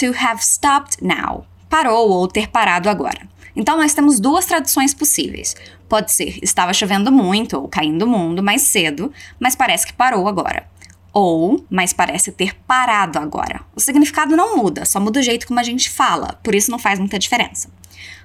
To 0.00 0.12
have 0.12 0.42
stopped 0.42 1.04
now. 1.04 1.46
parou 1.68 2.10
ou 2.10 2.26
ter 2.26 2.48
parado 2.48 2.88
agora. 2.88 3.28
Então 3.54 3.76
nós 3.76 3.94
temos 3.94 4.20
duas 4.20 4.46
traduções 4.46 4.94
possíveis. 4.94 5.54
Pode 5.88 6.12
ser 6.12 6.38
estava 6.42 6.72
chovendo 6.72 7.10
muito 7.10 7.58
ou 7.58 7.68
caindo 7.68 8.02
o 8.02 8.08
mundo 8.08 8.42
mais 8.42 8.62
cedo, 8.62 9.12
mas 9.38 9.54
parece 9.54 9.86
que 9.86 9.92
parou 9.92 10.28
agora. 10.28 10.68
Ou, 11.12 11.64
mas 11.70 11.92
parece 11.92 12.30
ter 12.30 12.54
parado 12.66 13.18
agora. 13.18 13.64
O 13.74 13.80
significado 13.80 14.36
não 14.36 14.56
muda, 14.56 14.84
só 14.84 15.00
muda 15.00 15.20
o 15.20 15.22
jeito 15.22 15.46
como 15.46 15.58
a 15.58 15.64
gente 15.64 15.90
fala, 15.90 16.38
por 16.44 16.54
isso 16.54 16.70
não 16.70 16.78
faz 16.78 16.98
muita 16.98 17.18
diferença. 17.18 17.70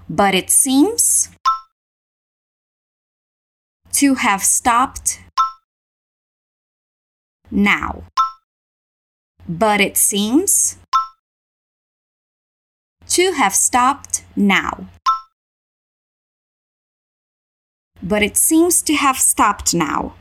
But 0.07 0.35
it 0.35 0.51
seems 0.51 1.31
to 3.99 4.13
have 4.19 4.43
stopped 4.45 5.19
now. 7.53 8.03
But 9.47 9.79
it 9.79 9.95
seems 9.95 10.77
to 13.07 13.31
have 13.33 13.53
stopped 13.53 14.23
now. 14.35 14.87
But 18.01 18.23
it 18.23 18.35
seems 18.35 18.81
to 18.81 18.95
have 18.95 19.17
stopped 19.17 19.73
now. 19.73 20.15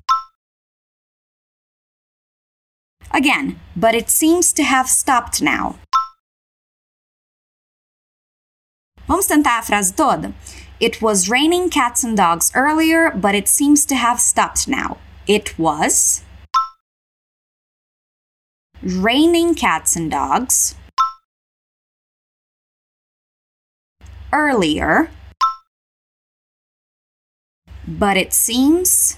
Again, 3.11 3.59
but 3.75 3.95
it 3.95 4.11
seems 4.11 4.53
to 4.53 4.63
have 4.63 4.89
stopped 4.89 5.43
now. 5.43 5.77
Vamos 9.07 9.27
tentar 9.27 9.59
a 9.59 9.63
frase 9.63 9.95
toda? 9.95 10.33
It 10.81 11.03
was 11.03 11.29
raining 11.29 11.71
cats 11.71 12.05
and 12.05 12.17
dogs 12.17 12.51
earlier, 12.55 13.11
but 13.11 13.35
it 13.35 13.49
seems 13.49 13.85
to 13.87 13.97
have 13.97 14.21
stopped 14.21 14.69
now. 14.69 14.99
It 15.27 15.59
was 15.59 16.23
raining 18.83 19.55
cats 19.55 19.95
and 19.95 20.11
dogs 20.11 20.75
earlier, 24.33 25.11
but 27.87 28.17
it 28.17 28.33
seems 28.33 29.17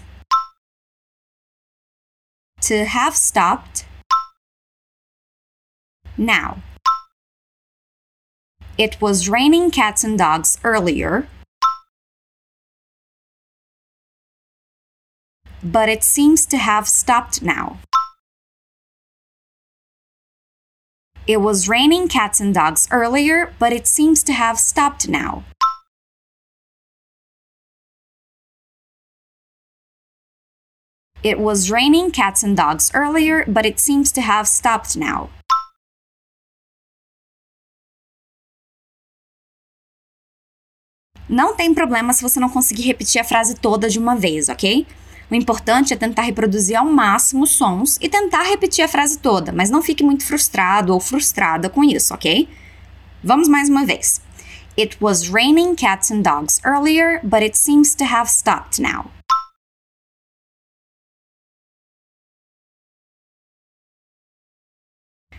to 2.61 2.85
have 2.85 3.17
stopped 3.17 3.87
now. 6.19 6.63
It 8.77 9.01
was 9.01 9.29
raining 9.29 9.71
cats 9.71 10.05
and 10.05 10.19
dogs 10.19 10.59
earlier, 10.65 11.29
but 15.63 15.89
it 15.89 16.03
seems 16.03 16.45
to 16.47 16.59
have 16.59 16.89
stopped 16.89 17.41
now. 17.41 17.79
It 21.27 21.41
was 21.41 21.69
raining 21.71 22.09
cats 22.09 22.39
and 22.39 22.53
dogs 22.53 22.87
earlier, 22.91 23.51
but 23.59 23.73
it 23.73 23.87
seems 23.87 24.23
to 24.25 24.33
have 24.35 24.59
stopped 24.59 25.09
now. 25.09 25.43
It 31.23 31.41
was 31.41 31.71
raining 31.71 32.11
cats 32.11 32.45
and 32.45 32.55
dogs 32.55 32.91
earlier, 32.93 33.47
but 33.49 33.65
it 33.65 33.81
seems 33.81 34.13
to 34.13 34.21
have 34.21 34.47
stopped 34.47 34.99
now. 34.99 35.31
Não 41.27 41.57
tem 41.57 41.73
problema 41.73 42.13
se 42.13 42.21
você 42.21 42.39
não 42.39 42.51
conseguir 42.51 42.83
repetir 42.83 43.19
a 43.19 43.25
frase 43.25 43.55
toda 43.55 43.89
de 43.89 43.99
uma 43.99 44.15
vez, 44.15 44.51
ok? 44.51 44.87
O 45.31 45.35
importante 45.35 45.93
é 45.93 45.97
tentar 45.97 46.23
reproduzir 46.23 46.77
ao 46.77 46.87
máximo 46.87 47.47
sons 47.47 47.99
e 48.01 48.09
tentar 48.09 48.43
repetir 48.43 48.85
a 48.85 48.89
frase 48.89 49.19
toda, 49.19 49.53
mas 49.53 49.71
não 49.71 49.83
fique 49.83 50.05
muito 50.05 50.25
frustrado 50.25 50.93
ou 50.93 51.01
frustrada 51.01 51.69
com 51.71 51.83
isso, 51.83 52.15
ok? 52.15 52.49
Vamos 53.23 53.49
mais 53.49 53.69
uma 53.69 53.87
vez. 53.87 54.21
It 54.77 54.97
was 55.01 55.29
raining 55.29 55.77
cats 55.77 56.11
and 56.11 56.23
dogs 56.23 56.61
earlier, 56.65 57.21
but 57.23 57.43
it 57.43 57.57
seems 57.57 57.95
to 57.95 58.05
have 58.05 58.29
stopped 58.29 58.83
now. 58.83 59.11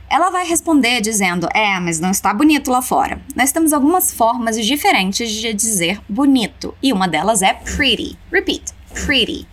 Ela 0.09 0.29
vai 0.29 0.45
responder 0.45 1.01
dizendo: 1.01 1.47
É, 1.53 1.77
mas 1.79 1.99
não 1.99 2.11
está 2.11 2.33
bonito 2.33 2.71
lá 2.71 2.81
fora. 2.81 3.21
Nós 3.35 3.51
temos 3.51 3.73
algumas 3.73 4.13
formas 4.13 4.55
diferentes 4.55 5.29
de 5.29 5.53
dizer 5.53 6.01
bonito, 6.07 6.73
e 6.81 6.93
uma 6.93 7.07
delas 7.07 7.41
é 7.41 7.53
pretty. 7.53 8.17
Repeat: 8.31 8.73
pretty. 9.05 9.45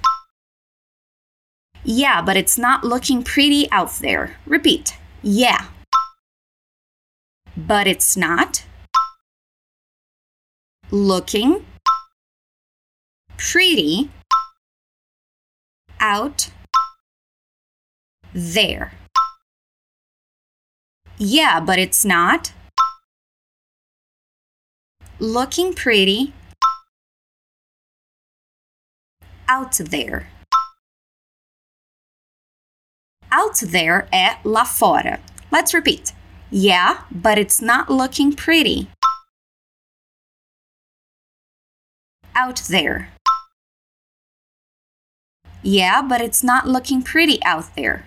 Yeah, 1.85 2.23
but 2.23 2.37
it's 2.37 2.57
not 2.57 2.85
looking 2.85 3.23
pretty 3.23 3.71
out 3.71 3.93
there. 3.99 4.37
Repeat: 4.47 4.97
Yeah. 5.23 5.67
But 7.57 7.87
it's 7.87 8.17
not 8.17 8.65
looking 10.91 11.65
pretty 13.37 14.11
out 16.01 16.51
there. 18.33 18.93
Yeah, 21.19 21.61
but 21.61 21.79
it's 21.79 22.05
not. 22.05 22.53
Looking 25.19 25.73
pretty 25.75 26.33
out 29.49 29.77
there. 29.79 30.29
Out 33.35 33.65
there 33.65 34.07
é 34.12 34.39
lá 34.45 34.67
fora. 34.67 35.19
Let's 35.51 35.73
repeat. 35.73 36.12
Yeah, 36.51 37.07
but 37.11 37.39
it's 37.39 37.62
not 37.62 37.91
looking 37.91 38.31
pretty. 38.35 38.91
Out 42.37 42.61
there. 42.69 43.09
Yeah, 45.62 46.03
but 46.03 46.21
it's 46.21 46.43
not 46.45 46.67
looking 46.69 47.01
pretty 47.01 47.41
out 47.43 47.73
there. 47.75 48.05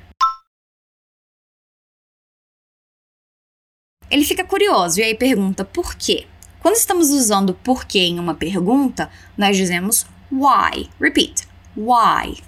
Ele 4.12 4.24
fica 4.24 4.46
curioso 4.46 5.00
e 5.00 5.04
aí 5.04 5.16
pergunta 5.16 5.66
por 5.66 5.96
quê. 5.96 6.28
Quando 6.62 6.76
estamos 6.76 7.10
usando 7.10 7.56
porquê 7.56 8.02
em 8.02 8.20
uma 8.20 8.36
pergunta, 8.36 9.12
nós 9.36 9.58
dizemos 9.58 10.06
why. 10.32 10.88
Repeat. 11.00 11.48
Why. 11.76 12.44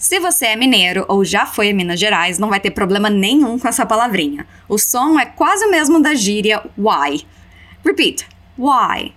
Se 0.00 0.18
você 0.18 0.46
é 0.46 0.56
mineiro 0.56 1.04
ou 1.08 1.24
já 1.24 1.44
foi 1.44 1.70
a 1.70 1.74
Minas 1.74 2.00
Gerais, 2.00 2.38
não 2.38 2.48
vai 2.48 2.58
ter 2.58 2.70
problema 2.70 3.10
nenhum 3.10 3.58
com 3.58 3.68
essa 3.68 3.84
palavrinha. 3.84 4.46
O 4.68 4.78
som 4.78 5.20
é 5.20 5.26
quase 5.26 5.64
o 5.66 5.70
mesmo 5.70 6.00
da 6.00 6.14
gíria 6.14 6.60
why. 6.76 7.24
Repeat. 7.84 8.26
Why. 8.58 9.14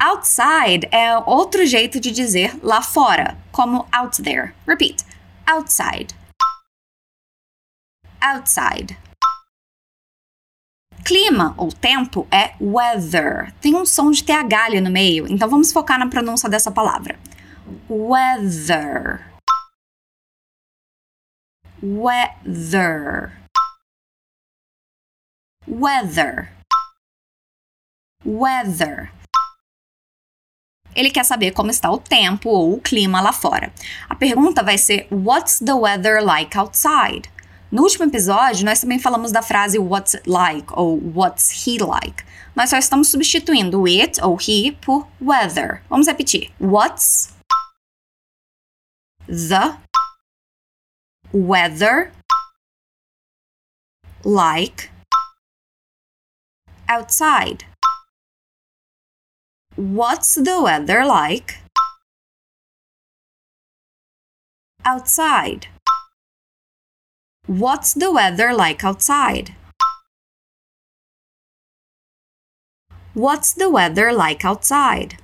Outside 0.00 0.88
é 0.90 1.18
outro 1.18 1.66
jeito 1.66 2.00
de 2.00 2.10
dizer 2.10 2.58
lá 2.62 2.80
fora, 2.80 3.36
como 3.52 3.86
out 3.92 4.22
there. 4.22 4.54
Repeat. 4.66 5.04
Outside 5.46 6.18
outside. 8.20 8.98
Clima 11.04 11.54
ou 11.56 11.72
tempo 11.72 12.26
é 12.30 12.52
weather. 12.60 13.52
Tem 13.60 13.74
um 13.74 13.86
som 13.86 14.10
de 14.10 14.22
TH 14.22 14.64
ali 14.66 14.80
no 14.80 14.90
meio, 14.90 15.26
então 15.28 15.48
vamos 15.48 15.72
focar 15.72 15.98
na 15.98 16.06
pronúncia 16.06 16.48
dessa 16.48 16.70
palavra. 16.70 17.18
Weather. 17.88 19.24
Weather. 21.82 23.32
Weather. 25.66 26.48
Weather. 28.24 29.12
Ele 30.94 31.10
quer 31.10 31.24
saber 31.24 31.52
como 31.52 31.70
está 31.70 31.90
o 31.90 31.98
tempo 31.98 32.48
ou 32.48 32.74
o 32.74 32.80
clima 32.80 33.20
lá 33.20 33.32
fora. 33.32 33.72
A 34.08 34.14
pergunta 34.14 34.62
vai 34.62 34.78
ser: 34.78 35.06
What's 35.10 35.58
the 35.58 35.74
weather 35.74 36.22
like 36.22 36.56
outside? 36.58 37.30
No 37.70 37.82
último 37.82 38.06
episódio, 38.06 38.64
nós 38.64 38.80
também 38.80 38.98
falamos 38.98 39.30
da 39.30 39.42
frase 39.42 39.78
what's 39.78 40.14
it 40.14 40.28
like 40.28 40.66
ou 40.72 40.98
what's 41.14 41.66
he 41.66 41.78
like. 41.78 42.24
Nós 42.56 42.70
só 42.70 42.78
estamos 42.78 43.10
substituindo 43.10 43.86
it 43.86 44.18
ou 44.22 44.38
he 44.40 44.72
por 44.80 45.06
weather. 45.20 45.82
Vamos 45.88 46.06
repetir. 46.06 46.50
What's 46.58 47.37
the 49.28 49.76
weather 51.32 52.12
like 54.24 54.90
outside? 56.88 57.64
What's 59.76 60.34
the 60.34 60.62
weather 60.62 61.04
like 61.04 61.58
outside? 64.84 65.68
What's 67.46 67.92
the 67.92 68.10
weather 68.10 68.54
like 68.54 68.82
outside? 68.82 69.54
What's 73.12 73.52
the 73.52 73.68
weather 73.68 74.10
like 74.12 74.44
outside? 74.44 75.16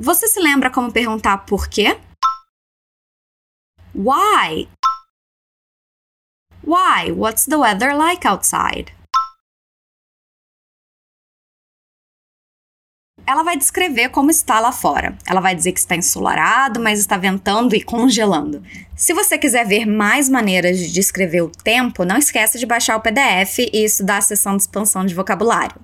Você 0.00 0.28
se 0.28 0.38
lembra 0.38 0.70
como 0.70 0.92
perguntar 0.92 1.38
por 1.38 1.68
quê? 1.68 1.98
Why? 3.92 4.68
Why? 6.64 7.10
What's 7.10 7.46
the 7.46 7.56
weather 7.56 7.96
like 7.96 8.26
outside? 8.26 8.96
ela 13.26 13.42
vai 13.42 13.58
descrever 13.58 14.08
como 14.08 14.30
está 14.30 14.58
lá 14.58 14.72
fora. 14.72 15.14
Ela 15.26 15.42
vai 15.42 15.54
dizer 15.54 15.72
que 15.72 15.78
está 15.78 15.94
ensolarado, 15.94 16.80
mas 16.80 16.98
está 16.98 17.18
ventando 17.18 17.76
e 17.76 17.82
congelando. 17.82 18.62
Se 18.96 19.12
você 19.12 19.36
quiser 19.36 19.66
ver 19.66 19.84
mais 19.84 20.30
maneiras 20.30 20.78
de 20.78 20.90
descrever 20.90 21.42
o 21.42 21.50
tempo, 21.50 22.06
não 22.06 22.16
esqueça 22.16 22.58
de 22.58 22.64
baixar 22.64 22.96
o 22.96 23.02
PDF 23.02 23.58
e 23.70 23.84
estudar 23.84 24.16
a 24.16 24.22
seção 24.22 24.56
de 24.56 24.62
expansão 24.62 25.04
de 25.04 25.14
vocabulário. 25.14 25.76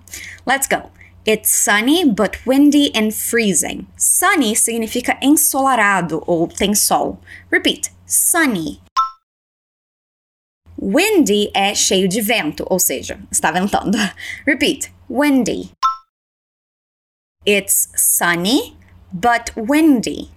Let's 0.47 0.67
go! 0.67 0.91
It's 1.27 1.51
sunny 1.51 2.05
but 2.05 2.37
windy 2.45 2.95
and 2.95 3.15
freezing. 3.15 3.87
Sunny 3.97 4.55
significa 4.55 5.17
ensolarado 5.23 6.23
ou 6.27 6.47
tem 6.47 6.75
sol. 6.75 7.19
Repeat: 7.51 7.91
sunny. 8.05 8.83
Windy 10.77 11.51
é 11.55 11.75
cheio 11.75 12.07
de 12.09 12.21
vento, 12.21 12.67
ou 12.69 12.79
seja, 12.79 13.19
está 13.33 13.51
ventando. 13.51 13.97
Repeat: 14.47 14.93
windy. 15.09 15.71
It's 17.47 17.89
sunny 17.97 18.77
but 19.11 19.51
windy. 19.57 20.31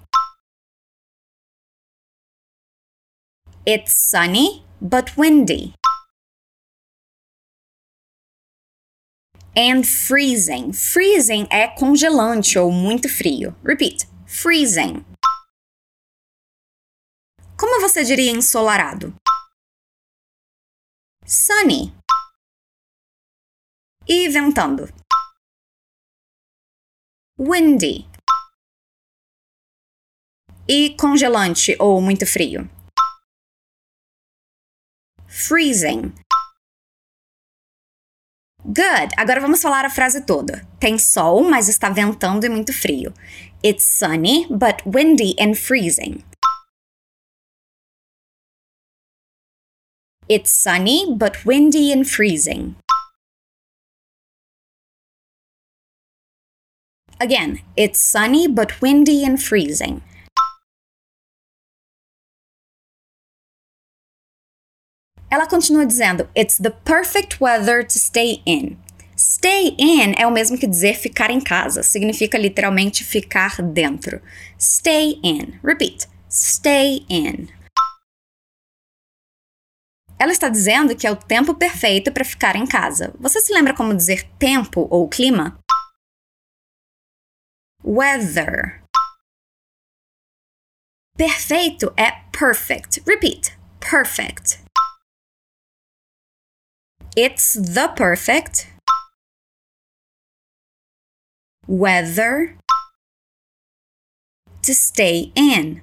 It's 3.66 3.94
sunny 3.94 4.64
but 4.82 5.18
windy. 5.18 5.74
And 9.58 9.84
freezing. 9.84 10.72
Freezing 10.72 11.48
é 11.50 11.68
congelante 11.68 12.60
ou 12.60 12.72
muito 12.72 13.10
frio. 13.10 13.56
Repeat. 13.66 14.08
Freezing. 14.28 15.04
Como 17.60 17.82
você 17.82 18.04
diria 18.04 18.30
ensolarado? 18.30 19.16
Sunny. 21.26 21.92
E 24.08 24.30
ventando 24.30 24.88
windy. 27.40 28.08
E 30.68 30.96
congelante 30.96 31.76
ou 31.80 32.00
muito 32.00 32.28
frio. 32.28 32.70
Freezing. 35.28 36.14
Good. 38.68 39.14
Agora 39.16 39.40
vamos 39.40 39.62
falar 39.62 39.86
a 39.86 39.90
frase 39.90 40.26
toda. 40.26 40.68
Tem 40.78 40.98
sol, 40.98 41.42
mas 41.50 41.70
está 41.70 41.90
ventando 41.90 42.46
e 42.46 42.50
muito 42.50 42.74
frio. 42.74 43.14
It's 43.64 43.86
sunny, 43.86 44.46
but 44.50 44.84
windy 44.86 45.36
and 45.40 45.56
freezing. 45.56 46.22
It's 50.28 50.52
sunny, 50.52 51.16
but 51.16 51.46
windy 51.46 51.94
and 51.94 52.04
freezing. 52.04 52.76
Again, 57.22 57.62
it's 57.78 58.02
sunny 58.02 58.50
but 58.50 58.82
windy 58.82 59.24
and 59.24 59.42
freezing. 59.42 60.02
Ela 65.30 65.48
continua 65.48 65.86
dizendo: 65.86 66.30
It's 66.36 66.58
the 66.58 66.70
perfect 66.70 67.38
weather 67.42 67.86
to 67.86 67.98
stay 67.98 68.42
in. 68.46 68.78
Stay 69.18 69.76
in 69.80 70.14
é 70.18 70.28
o 70.28 70.32
mesmo 70.32 70.58
que 70.58 70.68
dizer 70.68 70.96
ficar 70.96 71.32
em 71.32 71.42
casa, 71.42 71.82
significa 71.82 72.38
literalmente 72.38 73.04
ficar 73.04 73.62
dentro. 73.62 74.22
Stay 74.60 75.20
in. 75.24 75.60
Repeat. 75.64 76.08
Stay 76.30 77.06
in. 77.10 77.48
Ela 80.20 80.32
está 80.32 80.50
dizendo 80.50 80.96
que 80.96 81.06
é 81.06 81.12
o 81.12 81.16
tempo 81.16 81.54
perfeito 81.54 82.12
para 82.12 82.26
ficar 82.26 82.56
em 82.56 82.66
casa. 82.66 83.14
Você 83.20 83.40
se 83.40 83.54
lembra 83.54 83.74
como 83.76 83.96
dizer 83.96 84.24
tempo 84.40 84.88
ou 84.90 85.08
clima? 85.08 85.60
weather. 87.88 88.84
Perfeito 91.18 91.94
é 91.98 92.12
perfect. 92.38 93.02
Repeat. 93.08 93.58
Perfect. 93.80 94.60
It's 97.20 97.54
the 97.54 97.92
perfect 97.96 98.68
weather 101.66 102.58
to 104.62 104.76
stay 104.76 105.32
in. 105.34 105.82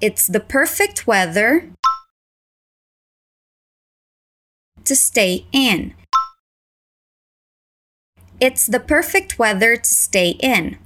It's 0.00 0.26
the 0.26 0.40
perfect 0.40 1.06
weather 1.06 1.68
to 4.84 4.96
stay 4.96 5.44
in. 5.52 5.92
It's 8.40 8.64
the 8.64 8.80
perfect 8.80 9.38
weather 9.38 9.76
to 9.76 9.90
stay 9.90 10.30
in. 10.40 10.78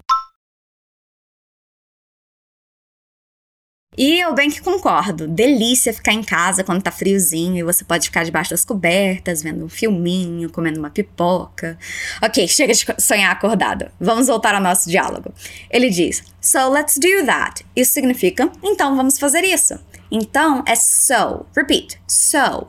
E 3.97 4.21
eu 4.21 4.35
bem 4.35 4.51
que 4.51 4.61
concordo. 4.61 5.29
Delícia 5.29 5.93
ficar 5.93 6.13
em 6.13 6.23
casa 6.23 6.65
quando 6.65 6.83
tá 6.83 6.91
friozinho 6.91 7.57
e 7.57 7.63
você 7.63 7.85
pode 7.85 8.09
ficar 8.09 8.25
debaixo 8.25 8.51
das 8.51 8.65
cobertas, 8.65 9.43
vendo 9.43 9.65
um 9.65 9.69
filminho, 9.69 10.51
comendo 10.51 10.79
uma 10.79 10.91
pipoca. 10.91 11.79
Ok, 12.23 12.47
chega 12.49 12.73
de 12.73 12.85
sonhar 12.99 13.31
acordado. 13.33 13.91
Vamos 14.01 14.27
voltar 14.27 14.55
ao 14.55 14.61
nosso 14.61 14.91
diálogo. 14.91 15.33
Ele 15.71 15.91
diz: 15.91 16.25
So 16.41 16.69
let's 16.71 16.99
do 16.99 17.25
that. 17.27 17.65
Isso 17.77 17.93
significa 17.93 18.51
então 18.63 18.97
vamos 18.97 19.19
fazer 19.19 19.45
isso. 19.45 19.79
Então 20.11 20.65
é 20.67 20.75
so. 20.75 21.47
Repeat. 21.55 22.01
So. 22.09 22.69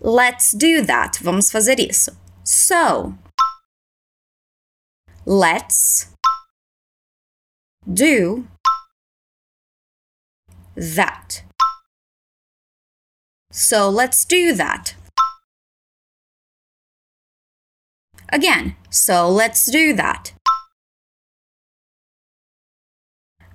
Let's 0.00 0.52
do 0.52 0.84
that. 0.86 1.22
Vamos 1.24 1.50
fazer 1.50 1.80
isso. 1.80 2.14
So, 2.44 3.14
let's 5.26 6.12
do 7.86 8.46
that. 10.76 11.44
So 13.50 13.88
let's 13.88 14.24
do 14.24 14.54
that. 14.56 14.94
Again, 18.32 18.74
so 18.90 19.28
let's 19.28 19.66
do 19.70 19.94
that. 19.94 20.32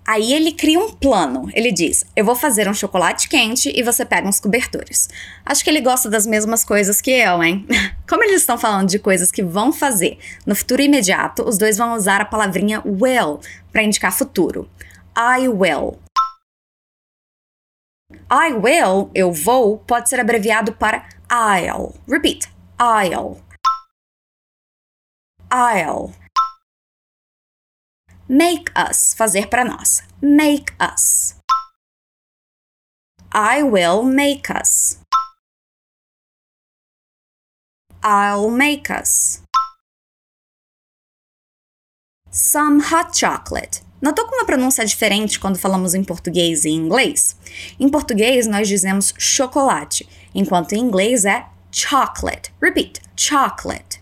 Aí 0.09 0.33
ele 0.33 0.53
cria 0.53 0.79
um 0.79 0.89
plano. 0.89 1.49
Ele 1.53 1.71
diz: 1.71 2.03
Eu 2.15 2.25
vou 2.25 2.35
fazer 2.35 2.67
um 2.67 2.73
chocolate 2.73 3.29
quente 3.29 3.71
e 3.75 3.83
você 3.83 4.03
pega 4.03 4.27
uns 4.27 4.39
cobertores. 4.39 5.07
Acho 5.45 5.63
que 5.63 5.69
ele 5.69 5.81
gosta 5.81 6.09
das 6.09 6.25
mesmas 6.25 6.63
coisas 6.63 6.99
que 6.99 7.11
eu, 7.11 7.43
hein? 7.43 7.67
Como 8.09 8.23
eles 8.23 8.41
estão 8.41 8.57
falando 8.57 8.89
de 8.89 8.97
coisas 8.97 9.31
que 9.31 9.43
vão 9.43 9.71
fazer 9.71 10.17
no 10.47 10.55
futuro 10.55 10.81
imediato, 10.81 11.47
os 11.47 11.59
dois 11.59 11.77
vão 11.77 11.93
usar 11.93 12.21
a 12.21 12.25
palavrinha 12.25 12.81
will 12.83 13.39
para 13.71 13.83
indicar 13.83 14.11
futuro. 14.11 14.67
I 15.15 15.47
will. 15.47 15.99
I 18.29 18.53
will, 18.53 19.11
eu 19.13 19.31
vou, 19.31 19.79
pode 19.79 20.09
ser 20.09 20.19
abreviado 20.19 20.73
para 20.73 21.07
I'll. 21.31 21.93
Repeat. 22.07 22.47
I'll. 22.79 23.41
I'll. 25.51 26.13
Make 28.27 28.71
us, 28.75 29.13
fazer 29.15 29.47
para 29.47 29.63
nós. 29.63 30.03
Make 30.21 30.73
us. 30.79 31.35
I 33.31 33.63
will 33.63 34.03
make 34.03 34.49
us. 34.51 34.99
I'll 38.03 38.49
make 38.49 38.89
us. 38.91 39.43
Some 42.31 42.79
hot 42.79 43.13
chocolate. 43.13 43.81
Notou 44.01 44.25
como 44.25 44.41
a 44.41 44.45
pronúncia 44.45 44.81
é 44.81 44.85
diferente 44.85 45.39
quando 45.39 45.59
falamos 45.59 45.93
em 45.93 46.03
português 46.03 46.63
e 46.63 46.69
inglês? 46.69 47.37
Em 47.79 47.89
português 47.89 48.47
nós 48.47 48.67
dizemos 48.67 49.13
chocolate, 49.17 50.07
enquanto 50.33 50.73
em 50.73 50.79
inglês 50.79 51.25
é 51.25 51.45
chocolate. 51.71 52.53
Repeat: 52.61 53.01
chocolate. 53.15 54.01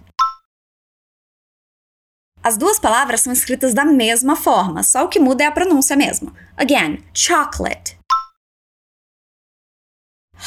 As 2.43 2.57
duas 2.57 2.79
palavras 2.79 3.21
são 3.21 3.33
escritas 3.33 3.73
da 3.73 3.83
mesma 3.83 4.35
forma, 4.35 4.83
só 4.83 5.03
o 5.03 5.09
que 5.09 5.19
muda 5.19 5.43
é 5.43 5.47
a 5.47 5.51
pronúncia 5.51 5.97
mesmo. 5.97 6.33
Again, 6.55 7.03
chocolate. 7.13 7.97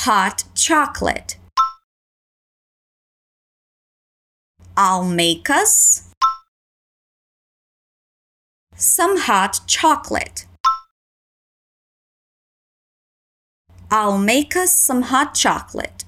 Hot 0.06 0.46
chocolate. 0.54 1.40
Us 5.50 6.09
some 8.80 9.18
hot 9.18 9.60
chocolate. 9.66 10.46
I'll 13.90 14.18
make 14.18 14.56
us 14.56 14.70
some 14.70 15.02
hot 15.02 15.36
chocolate. 15.38 16.06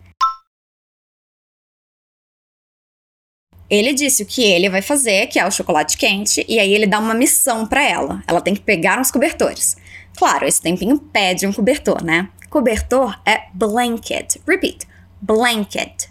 Ele 3.68 3.92
disse 3.94 4.22
o 4.22 4.26
que 4.26 4.42
ele 4.42 4.68
vai 4.68 4.82
fazer, 4.82 5.26
que 5.28 5.38
é 5.38 5.46
o 5.46 5.50
chocolate 5.50 5.96
quente, 5.96 6.44
e 6.48 6.58
aí 6.58 6.72
ele 6.74 6.86
dá 6.86 6.98
uma 6.98 7.14
missão 7.14 7.66
para 7.66 7.82
ela. 7.82 8.22
Ela 8.26 8.40
tem 8.40 8.54
que 8.54 8.60
pegar 8.60 8.98
uns 8.98 9.10
cobertores. 9.10 9.76
Claro, 10.16 10.46
esse 10.46 10.60
tempinho 10.60 10.98
pede 10.98 11.46
um 11.46 11.52
cobertor, 11.52 12.02
né? 12.02 12.30
Cobertor 12.50 13.20
é 13.26 13.48
blanket. 13.54 14.36
Repeat. 14.46 14.86
Blanket. 15.20 16.10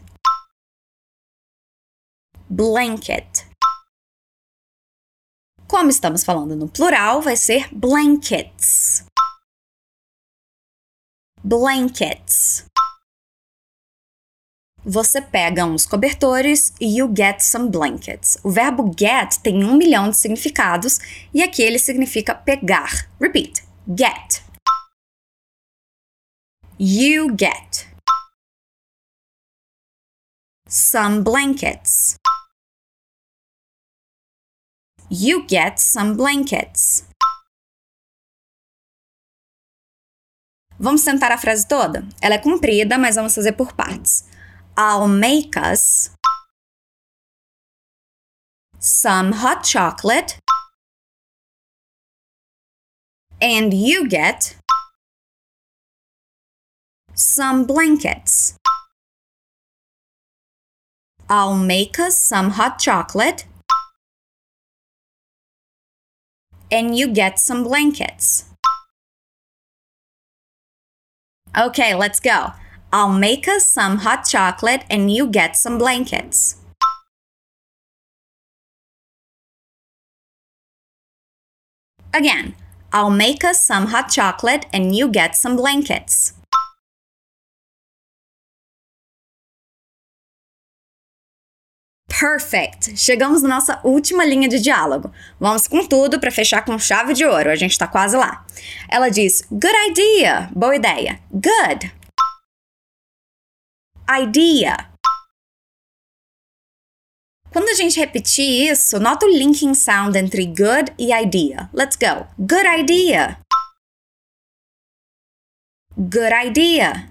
Blanket. 2.50 3.51
Como 5.72 5.90
estamos 5.90 6.26
falando 6.26 6.54
no 6.54 6.68
plural, 6.68 7.22
vai 7.22 7.38
ser 7.38 7.74
blankets. 7.74 9.06
Blankets. 11.42 12.66
Você 14.84 15.22
pega 15.22 15.64
uns 15.64 15.86
cobertores 15.86 16.74
e 16.82 16.98
you 16.98 17.10
get 17.16 17.40
some 17.40 17.70
blankets. 17.70 18.38
O 18.44 18.52
verbo 18.52 18.92
get 19.00 19.38
tem 19.42 19.64
um 19.64 19.78
milhão 19.78 20.10
de 20.10 20.18
significados 20.18 21.00
e 21.34 21.42
aqui 21.42 21.62
ele 21.62 21.80
significa 21.80 22.36
pegar. 22.36 23.08
Repeat. 23.18 23.64
Get. 23.88 24.44
You 26.78 27.30
get 27.30 27.88
some 30.68 31.22
blankets. 31.22 32.18
You 35.14 35.46
get 35.46 35.78
some 35.78 36.16
blankets. 36.16 37.04
Vamos 40.80 41.04
tentar 41.04 41.34
a 41.34 41.38
frase 41.38 41.68
toda? 41.68 42.08
Ela 42.22 42.36
é 42.36 42.38
comprida, 42.38 42.98
mas 42.98 43.18
vamos 43.18 43.36
fazer 43.36 43.52
por 43.52 43.74
partes. 43.74 44.24
I'll 44.78 45.10
make 45.10 45.60
us 45.60 46.12
some 48.80 49.34
hot 49.34 49.68
chocolate 49.68 50.38
and 53.42 53.74
you 53.74 54.08
get 54.08 54.56
some 57.14 57.66
blankets. 57.66 58.56
I'll 61.30 61.58
make 61.58 62.00
us 62.00 62.16
some 62.16 62.52
hot 62.52 62.80
chocolate 62.80 63.51
and 66.72 66.98
you 66.98 67.08
get 67.08 67.40
some 67.40 67.64
blankets. 67.64 68.46
Okay, 71.58 71.94
let's 71.94 72.20
go. 72.20 72.54
I'll 72.94 73.12
make 73.12 73.48
us 73.48 73.66
some 73.66 74.00
hot 74.00 74.26
chocolate 74.26 74.84
and 74.90 75.12
you 75.12 75.28
get 75.28 75.56
some 75.56 75.78
blankets. 75.78 76.58
Again, 82.14 82.56
I'll 82.92 83.10
make 83.10 83.44
us 83.44 83.66
some 83.66 83.88
hot 83.88 84.10
chocolate 84.10 84.66
and 84.74 84.96
you 84.96 85.08
get 85.08 85.36
some 85.36 85.56
blankets. 85.56 86.34
Perfect! 92.22 92.96
Chegamos 92.96 93.42
na 93.42 93.50
nossa 93.50 93.82
última 93.84 94.24
linha 94.24 94.48
de 94.48 94.60
diálogo. 94.60 95.12
Vamos 95.40 95.68
com 95.68 95.84
tudo 95.88 96.20
para 96.20 96.30
fechar 96.30 96.64
com 96.64 96.78
chave 96.78 97.14
de 97.14 97.26
ouro. 97.26 97.50
A 97.50 97.56
gente 97.56 97.76
tá 97.76 97.88
quase 97.88 98.16
lá. 98.16 98.46
Ela 98.88 99.10
diz: 99.10 99.42
Good 99.50 99.90
idea! 99.90 100.48
Boa 100.56 100.76
ideia. 100.76 101.20
Good. 101.32 101.92
Idea. 104.08 104.78
Quando 107.52 107.70
a 107.70 107.74
gente 107.74 108.00
repetir 108.00 108.70
isso, 108.70 109.00
nota 109.00 109.26
o 109.26 109.30
linking 109.30 109.74
sound 109.74 110.16
entre 110.16 110.46
good 110.46 110.94
e 111.00 111.12
idea. 111.12 111.72
Let's 111.74 111.96
go. 111.96 112.28
Good 112.38 112.68
idea. 112.82 113.40
Good 115.98 116.34
idea. 116.46 117.11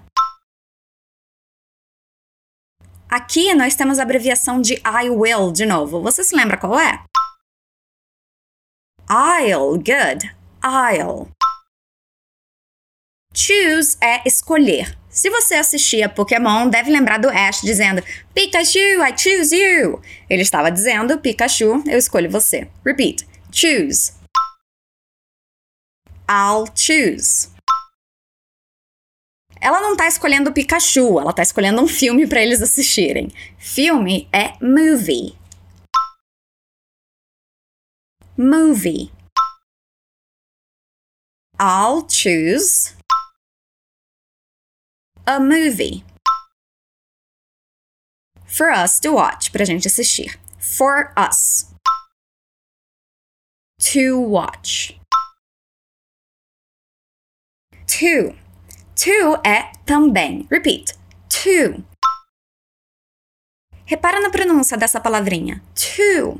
Aqui 3.11 3.53
nós 3.53 3.75
temos 3.75 3.99
a 3.99 4.03
abreviação 4.03 4.61
de 4.61 4.75
I 4.75 5.09
will 5.09 5.51
de 5.51 5.65
novo. 5.65 6.01
Você 6.01 6.23
se 6.23 6.33
lembra 6.33 6.55
qual 6.55 6.79
é? 6.79 7.03
I'll, 9.09 9.73
good. 9.75 10.33
I'll. 10.63 11.29
Choose 13.35 13.97
é 13.99 14.25
escolher. 14.25 14.97
Se 15.09 15.29
você 15.29 15.55
assistia 15.55 16.07
Pokémon, 16.07 16.69
deve 16.69 16.89
lembrar 16.89 17.17
do 17.17 17.27
Ash 17.27 17.59
dizendo 17.59 18.01
Pikachu, 18.33 18.79
I 18.79 19.17
choose 19.17 19.53
you. 19.53 20.01
Ele 20.29 20.41
estava 20.41 20.71
dizendo 20.71 21.19
Pikachu, 21.19 21.83
eu 21.87 21.97
escolho 21.97 22.31
você. 22.31 22.69
Repeat. 22.85 23.27
Choose. 23.51 24.13
I'll 26.29 26.65
choose. 26.73 27.49
Ela 29.63 29.79
não 29.79 29.95
tá 29.95 30.07
escolhendo 30.07 30.51
Pikachu, 30.51 31.19
ela 31.19 31.31
tá 31.31 31.43
escolhendo 31.43 31.83
um 31.83 31.87
filme 31.87 32.27
para 32.27 32.41
eles 32.41 32.63
assistirem. 32.63 33.29
Filme 33.59 34.27
é 34.33 34.57
movie. 34.59 35.37
Movie. 38.35 39.11
I'll 41.59 42.09
choose 42.09 42.95
a 45.27 45.39
movie. 45.39 46.03
For 48.47 48.71
us 48.71 48.99
to 49.01 49.13
watch, 49.13 49.51
pra 49.51 49.63
gente 49.63 49.87
assistir. 49.87 50.39
For 50.57 51.13
us. 51.15 51.71
To 53.93 54.19
watch. 54.21 54.99
To 57.85 58.35
To 59.03 59.41
é 59.43 59.71
também. 59.83 60.47
Repeat. 60.51 60.93
To. 61.29 61.83
Repara 63.83 64.19
na 64.19 64.29
pronúncia 64.29 64.77
dessa 64.77 65.01
palavrinha. 65.01 65.59
To. 65.73 66.39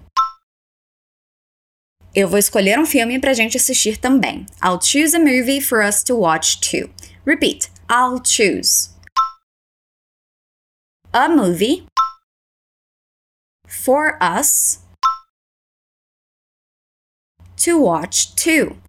Eu 2.13 2.29
vou 2.29 2.37
escolher 2.37 2.77
um 2.77 2.85
filme 2.85 3.19
pra 3.19 3.33
gente 3.33 3.57
assistir 3.57 3.97
também. 3.97 4.45
I'll 4.63 4.79
choose 4.79 5.15
a 5.15 5.19
movie 5.19 5.59
for 5.59 5.83
us 5.83 6.03
to 6.03 6.15
watch 6.15 6.59
too. 6.59 6.87
Repeat. 7.25 7.71
I'll 7.89 8.21
choose 8.23 8.91
a 11.11 11.27
movie 11.27 11.87
for 13.67 14.19
us 14.21 14.85
to 17.65 17.81
watch 17.81 18.35
too. 18.35 18.79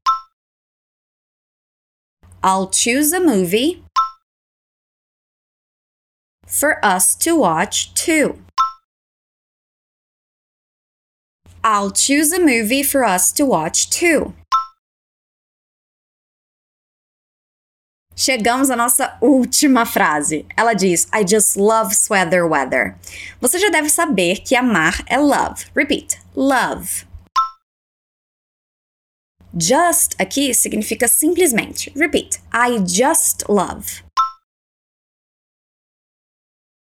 I'll 2.45 2.69
choose 2.69 3.13
a 3.13 3.21
movie 3.21 3.85
for 6.47 6.85
us 6.85 7.15
to 7.17 7.37
watch 7.37 7.95
too. 7.95 8.39
I'll 11.63 11.93
choose 11.93 12.33
a 12.33 12.41
movie 12.41 12.83
for 12.83 13.05
us 13.05 13.31
to 13.33 13.47
watch 13.47 13.91
too. 13.91 14.35
Chegamos 18.17 18.71
à 18.71 18.77
nossa 18.77 19.17
última 19.21 19.87
frase. 19.87 20.45
Ela 20.57 20.75
diz: 20.75 21.07
I 21.13 21.25
just 21.25 21.57
love 21.57 21.95
sweater 21.95 22.45
weather. 22.47 22.97
Você 23.41 23.59
já 23.61 23.71
deve 23.71 23.89
saber 23.89 24.43
que 24.45 24.57
amar 24.57 25.05
é 25.07 25.17
love. 25.17 25.67
Repeat: 25.77 26.19
love. 26.35 27.07
Just 29.55 30.15
aqui 30.19 30.55
significa 30.55 31.07
simplesmente. 31.07 31.93
Repeat. 31.95 32.41
I 32.55 32.79
just 32.79 33.45
love. 33.49 34.03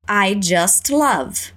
I 0.08 0.36
just 0.40 0.90
love. 0.90 1.54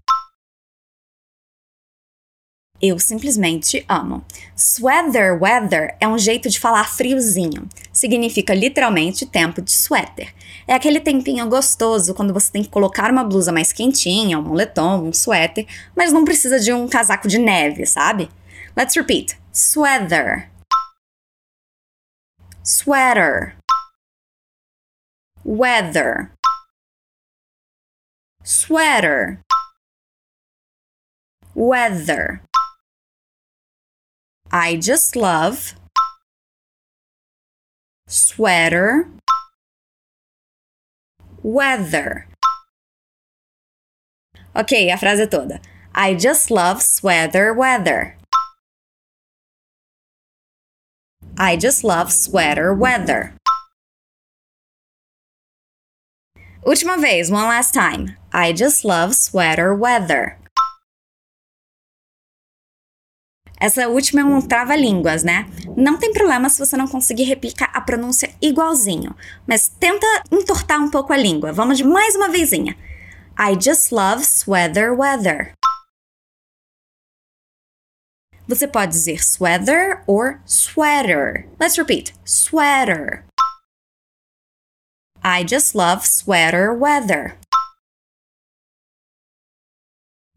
Eu 2.81 2.99
simplesmente 2.99 3.85
amo. 3.89 4.25
Sweater 4.57 5.39
weather 5.41 5.97
é 6.01 6.09
um 6.09 6.19
jeito 6.19 6.49
de 6.49 6.59
falar 6.59 6.85
friozinho. 6.85 7.69
Significa 7.93 8.55
literalmente 8.55 9.27
tempo 9.27 9.61
de 9.61 9.71
suéter. 9.71 10.35
É 10.67 10.73
aquele 10.73 10.99
tempinho 10.99 11.47
gostoso 11.49 12.15
quando 12.15 12.33
você 12.33 12.51
tem 12.51 12.63
que 12.63 12.71
colocar 12.71 13.11
uma 13.11 13.23
blusa 13.23 13.53
mais 13.53 13.71
quentinha, 13.73 14.39
um 14.39 14.43
moletom, 14.43 15.09
um 15.09 15.13
suéter, 15.13 15.67
mas 15.95 16.13
não 16.13 16.25
precisa 16.25 16.59
de 16.59 16.73
um 16.73 16.89
casaco 16.89 17.29
de 17.29 17.39
neve, 17.39 17.85
sabe? 17.85 18.31
Let's 18.77 18.97
repeat. 18.97 19.39
Sweater 19.53 20.52
sweater, 22.63 23.55
weather, 25.45 26.33
sweater, 28.45 29.41
weather. 31.55 32.43
I 34.51 34.77
just 34.77 35.17
love 35.17 35.75
sweater, 38.07 39.09
weather. 41.43 42.27
Ok, 44.55 44.91
a 44.91 44.97
frase 44.97 45.31
toda. 45.31 45.61
I 45.95 46.15
just 46.15 46.51
love 46.51 46.83
sweater 46.83 47.53
weather. 47.53 48.17
I 51.39 51.57
just 51.57 51.83
love 51.83 52.13
sweater 52.13 52.75
weather. 52.75 53.35
Última 56.65 56.99
vez, 56.99 57.31
one 57.31 57.49
last 57.49 57.73
time. 57.73 58.17
I 58.33 58.53
just 58.53 58.85
love 58.85 59.15
sweater 59.15 59.75
weather. 59.75 60.39
Essa 63.59 63.89
última 63.89 64.21
é 64.21 64.25
um 64.25 64.41
trava-línguas, 64.43 65.23
né? 65.23 65.47
Não 65.77 65.97
tem 65.97 66.13
problema 66.13 66.51
se 66.51 66.59
você 66.59 66.77
não 66.77 66.87
conseguir 66.87 67.25
replicar 67.25 67.71
a 67.73 67.81
pronúncia 67.81 68.31
igualzinho, 68.41 69.15
mas 69.47 69.69
tenta 69.69 70.07
entortar 70.31 70.81
um 70.81 70.91
pouco 70.91 71.13
a 71.13 71.17
língua. 71.17 71.53
Vamos 71.53 71.79
de 71.79 71.85
mais 71.85 72.15
uma 72.15 72.29
vezinha. 72.29 72.77
I 73.39 73.55
just 73.55 73.91
love 73.91 74.23
sweater 74.25 74.93
weather. 74.93 75.53
Você 78.53 78.69
pode 78.69 78.93
dizer 78.93 79.25
sweater 79.25 80.03
or 80.07 80.39
sweater. 80.45 81.49
Let's 81.59 81.79
repeat. 81.79 82.13
Sweater. 82.23 83.25
I 85.25 85.43
just 85.43 85.75
love 85.75 86.07
sweater 86.07 86.71
weather. 86.79 87.39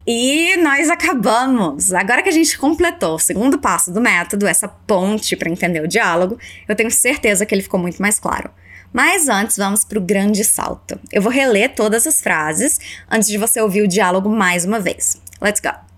E 0.06 0.56
nós 0.56 0.88
acabamos! 0.88 1.92
Agora 1.92 2.22
que 2.22 2.30
a 2.30 2.32
gente 2.32 2.56
completou 2.56 3.16
o 3.16 3.18
segundo 3.18 3.58
passo 3.58 3.92
do 3.92 4.00
método, 4.00 4.46
essa 4.46 4.66
ponte 4.66 5.36
para 5.36 5.50
entender 5.50 5.82
o 5.82 5.88
diálogo, 5.88 6.38
eu 6.66 6.74
tenho 6.74 6.90
certeza 6.90 7.44
que 7.44 7.54
ele 7.54 7.62
ficou 7.62 7.78
muito 7.78 8.00
mais 8.00 8.18
claro. 8.18 8.48
Mas 8.94 9.28
antes, 9.28 9.58
vamos 9.58 9.84
para 9.84 9.98
o 9.98 10.02
grande 10.02 10.42
salto. 10.42 10.98
Eu 11.12 11.20
vou 11.20 11.30
reler 11.30 11.74
todas 11.74 12.06
as 12.06 12.22
frases 12.22 12.80
antes 13.10 13.28
de 13.28 13.36
você 13.36 13.60
ouvir 13.60 13.82
o 13.82 13.88
diálogo 13.88 14.30
mais 14.30 14.64
uma 14.64 14.80
vez. 14.80 15.20
Let's 15.38 15.60
go! 15.60 15.95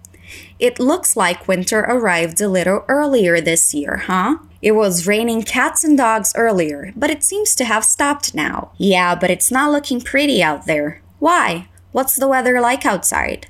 It 0.58 0.80
looks 0.80 1.16
like 1.16 1.46
winter 1.46 1.80
arrived 1.80 2.40
a 2.40 2.48
little 2.48 2.84
earlier 2.88 3.40
this 3.40 3.72
year, 3.72 3.98
huh? 4.06 4.38
It 4.60 4.72
was 4.72 5.06
raining 5.06 5.42
cats 5.42 5.84
and 5.84 5.96
dogs 5.96 6.32
earlier, 6.34 6.92
but 6.96 7.10
it 7.10 7.22
seems 7.22 7.54
to 7.54 7.64
have 7.64 7.84
stopped 7.84 8.34
now. 8.34 8.72
Yeah, 8.76 9.14
but 9.14 9.30
it's 9.30 9.52
not 9.52 9.70
looking 9.70 10.00
pretty 10.00 10.42
out 10.42 10.66
there. 10.66 11.00
Why? 11.20 11.68
What's 11.92 12.16
the 12.16 12.26
weather 12.26 12.60
like 12.60 12.84
outside? 12.84 13.46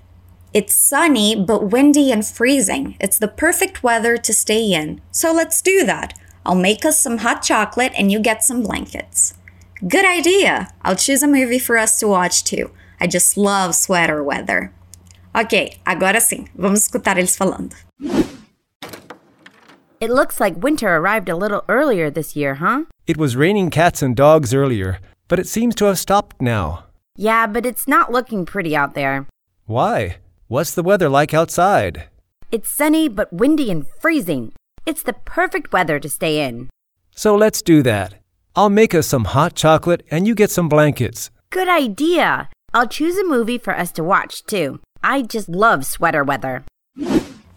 It's 0.52 0.76
sunny, 0.76 1.34
but 1.34 1.70
windy 1.70 2.12
and 2.12 2.26
freezing. 2.26 2.96
It's 3.00 3.18
the 3.18 3.28
perfect 3.28 3.82
weather 3.82 4.18
to 4.18 4.32
stay 4.32 4.72
in. 4.72 5.00
So 5.10 5.32
let's 5.32 5.62
do 5.62 5.84
that. 5.84 6.18
I'll 6.44 6.54
make 6.54 6.84
us 6.84 7.00
some 7.00 7.18
hot 7.18 7.42
chocolate 7.42 7.92
and 7.96 8.12
you 8.12 8.20
get 8.20 8.42
some 8.42 8.62
blankets. 8.62 9.34
Good 9.86 10.04
idea! 10.04 10.68
I'll 10.82 10.96
choose 10.96 11.22
a 11.22 11.28
movie 11.28 11.58
for 11.58 11.78
us 11.78 11.98
to 12.00 12.08
watch 12.08 12.44
too. 12.44 12.70
I 13.00 13.06
just 13.06 13.36
love 13.36 13.74
sweater 13.74 14.22
weather. 14.22 14.72
Ok, 15.38 15.78
agora 15.86 16.20
sim, 16.20 16.46
vamos 16.56 16.80
escutar 16.80 17.16
eles 17.16 17.36
falando. 17.36 17.76
It 20.00 20.10
looks 20.10 20.40
like 20.40 20.56
winter 20.56 20.96
arrived 20.96 21.28
a 21.28 21.36
little 21.36 21.62
earlier 21.68 22.10
this 22.10 22.34
year, 22.34 22.56
huh? 22.56 22.86
It 23.06 23.16
was 23.16 23.36
raining 23.36 23.70
cats 23.70 24.02
and 24.02 24.16
dogs 24.16 24.52
earlier, 24.52 24.98
but 25.28 25.38
it 25.38 25.46
seems 25.46 25.76
to 25.76 25.84
have 25.84 25.98
stopped 25.98 26.42
now. 26.42 26.86
Yeah, 27.16 27.46
but 27.46 27.64
it's 27.64 27.86
not 27.86 28.10
looking 28.10 28.46
pretty 28.46 28.74
out 28.74 28.94
there. 28.94 29.26
Why? 29.66 30.16
What's 30.48 30.74
the 30.74 30.82
weather 30.82 31.08
like 31.08 31.32
outside? 31.32 32.08
It's 32.50 32.68
sunny 32.68 33.08
but 33.08 33.32
windy 33.32 33.70
and 33.70 33.86
freezing. 34.00 34.52
It's 34.86 35.04
the 35.04 35.12
perfect 35.12 35.72
weather 35.72 36.00
to 36.00 36.08
stay 36.08 36.44
in. 36.44 36.68
So 37.14 37.36
let's 37.36 37.62
do 37.62 37.82
that. 37.84 38.14
I'll 38.56 38.70
make 38.70 38.92
us 38.92 39.06
some 39.06 39.26
hot 39.26 39.54
chocolate 39.54 40.02
and 40.10 40.26
you 40.26 40.34
get 40.34 40.50
some 40.50 40.68
blankets. 40.68 41.30
Good 41.50 41.68
idea. 41.68 42.48
I'll 42.74 42.88
choose 42.88 43.16
a 43.16 43.24
movie 43.24 43.58
for 43.58 43.74
us 43.74 43.92
to 43.92 44.04
watch 44.04 44.44
too. 44.44 44.80
I 45.02 45.22
just 45.22 45.48
love 45.48 45.84
sweater 45.84 46.24
weather. 46.24 46.64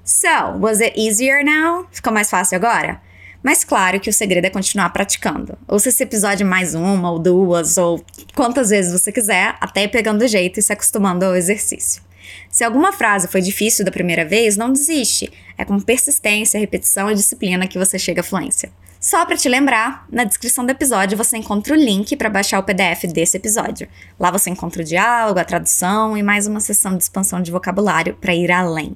So, 0.03 0.57
was 0.57 0.81
it 0.81 0.93
easier 0.95 1.43
now? 1.43 1.87
Ficou 1.91 2.13
mais 2.13 2.29
fácil 2.29 2.57
agora? 2.57 3.01
Mas 3.43 3.63
claro 3.63 3.99
que 3.99 4.09
o 4.09 4.13
segredo 4.13 4.45
é 4.45 4.49
continuar 4.49 4.89
praticando. 4.91 5.57
Ouça 5.67 5.89
esse 5.89 6.03
episódio 6.03 6.45
mais 6.45 6.75
uma 6.75 7.11
ou 7.11 7.17
duas, 7.17 7.77
ou 7.77 8.03
quantas 8.35 8.69
vezes 8.69 8.91
você 8.91 9.11
quiser, 9.11 9.55
até 9.59 9.87
pegando 9.87 10.23
o 10.23 10.27
jeito 10.27 10.59
e 10.59 10.61
se 10.61 10.71
acostumando 10.71 11.25
ao 11.25 11.35
exercício. 11.35 12.03
Se 12.49 12.63
alguma 12.63 12.93
frase 12.93 13.27
foi 13.27 13.41
difícil 13.41 13.83
da 13.83 13.91
primeira 13.91 14.23
vez, 14.23 14.55
não 14.55 14.71
desiste. 14.71 15.31
É 15.57 15.65
com 15.65 15.79
persistência, 15.79 16.59
repetição 16.59 17.09
e 17.09 17.15
disciplina 17.15 17.67
que 17.67 17.79
você 17.79 17.97
chega 17.97 18.21
à 18.21 18.23
fluência. 18.23 18.71
Só 19.01 19.25
para 19.25 19.35
te 19.35 19.49
lembrar, 19.49 20.05
na 20.11 20.23
descrição 20.23 20.63
do 20.63 20.69
episódio 20.69 21.17
você 21.17 21.35
encontra 21.35 21.73
o 21.73 21.75
link 21.75 22.15
para 22.15 22.29
baixar 22.29 22.59
o 22.59 22.63
PDF 22.63 23.11
desse 23.11 23.35
episódio. 23.35 23.87
Lá 24.19 24.29
você 24.29 24.51
encontra 24.51 24.83
o 24.83 24.85
diálogo, 24.85 25.39
a 25.39 25.43
tradução 25.43 26.15
e 26.15 26.21
mais 26.21 26.45
uma 26.45 26.59
sessão 26.59 26.95
de 26.95 27.01
expansão 27.01 27.41
de 27.41 27.49
vocabulário 27.49 28.13
para 28.21 28.35
ir 28.35 28.51
além. 28.51 28.93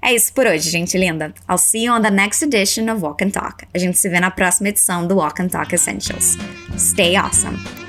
É 0.00 0.14
isso 0.14 0.32
por 0.32 0.46
hoje, 0.46 0.70
gente 0.70 0.96
linda. 0.96 1.34
I'll 1.50 1.58
see 1.58 1.84
you 1.84 1.92
on 1.92 2.00
the 2.00 2.10
next 2.10 2.42
edition 2.42 2.90
of 2.90 3.02
Walk 3.02 3.22
and 3.22 3.30
Talk. 3.30 3.66
A 3.74 3.78
gente 3.78 3.98
se 3.98 4.08
vê 4.08 4.20
na 4.20 4.30
próxima 4.30 4.70
edição 4.70 5.06
do 5.06 5.16
Walk 5.16 5.42
and 5.42 5.48
Talk 5.48 5.74
Essentials. 5.74 6.38
Stay 6.78 7.14
awesome! 7.14 7.85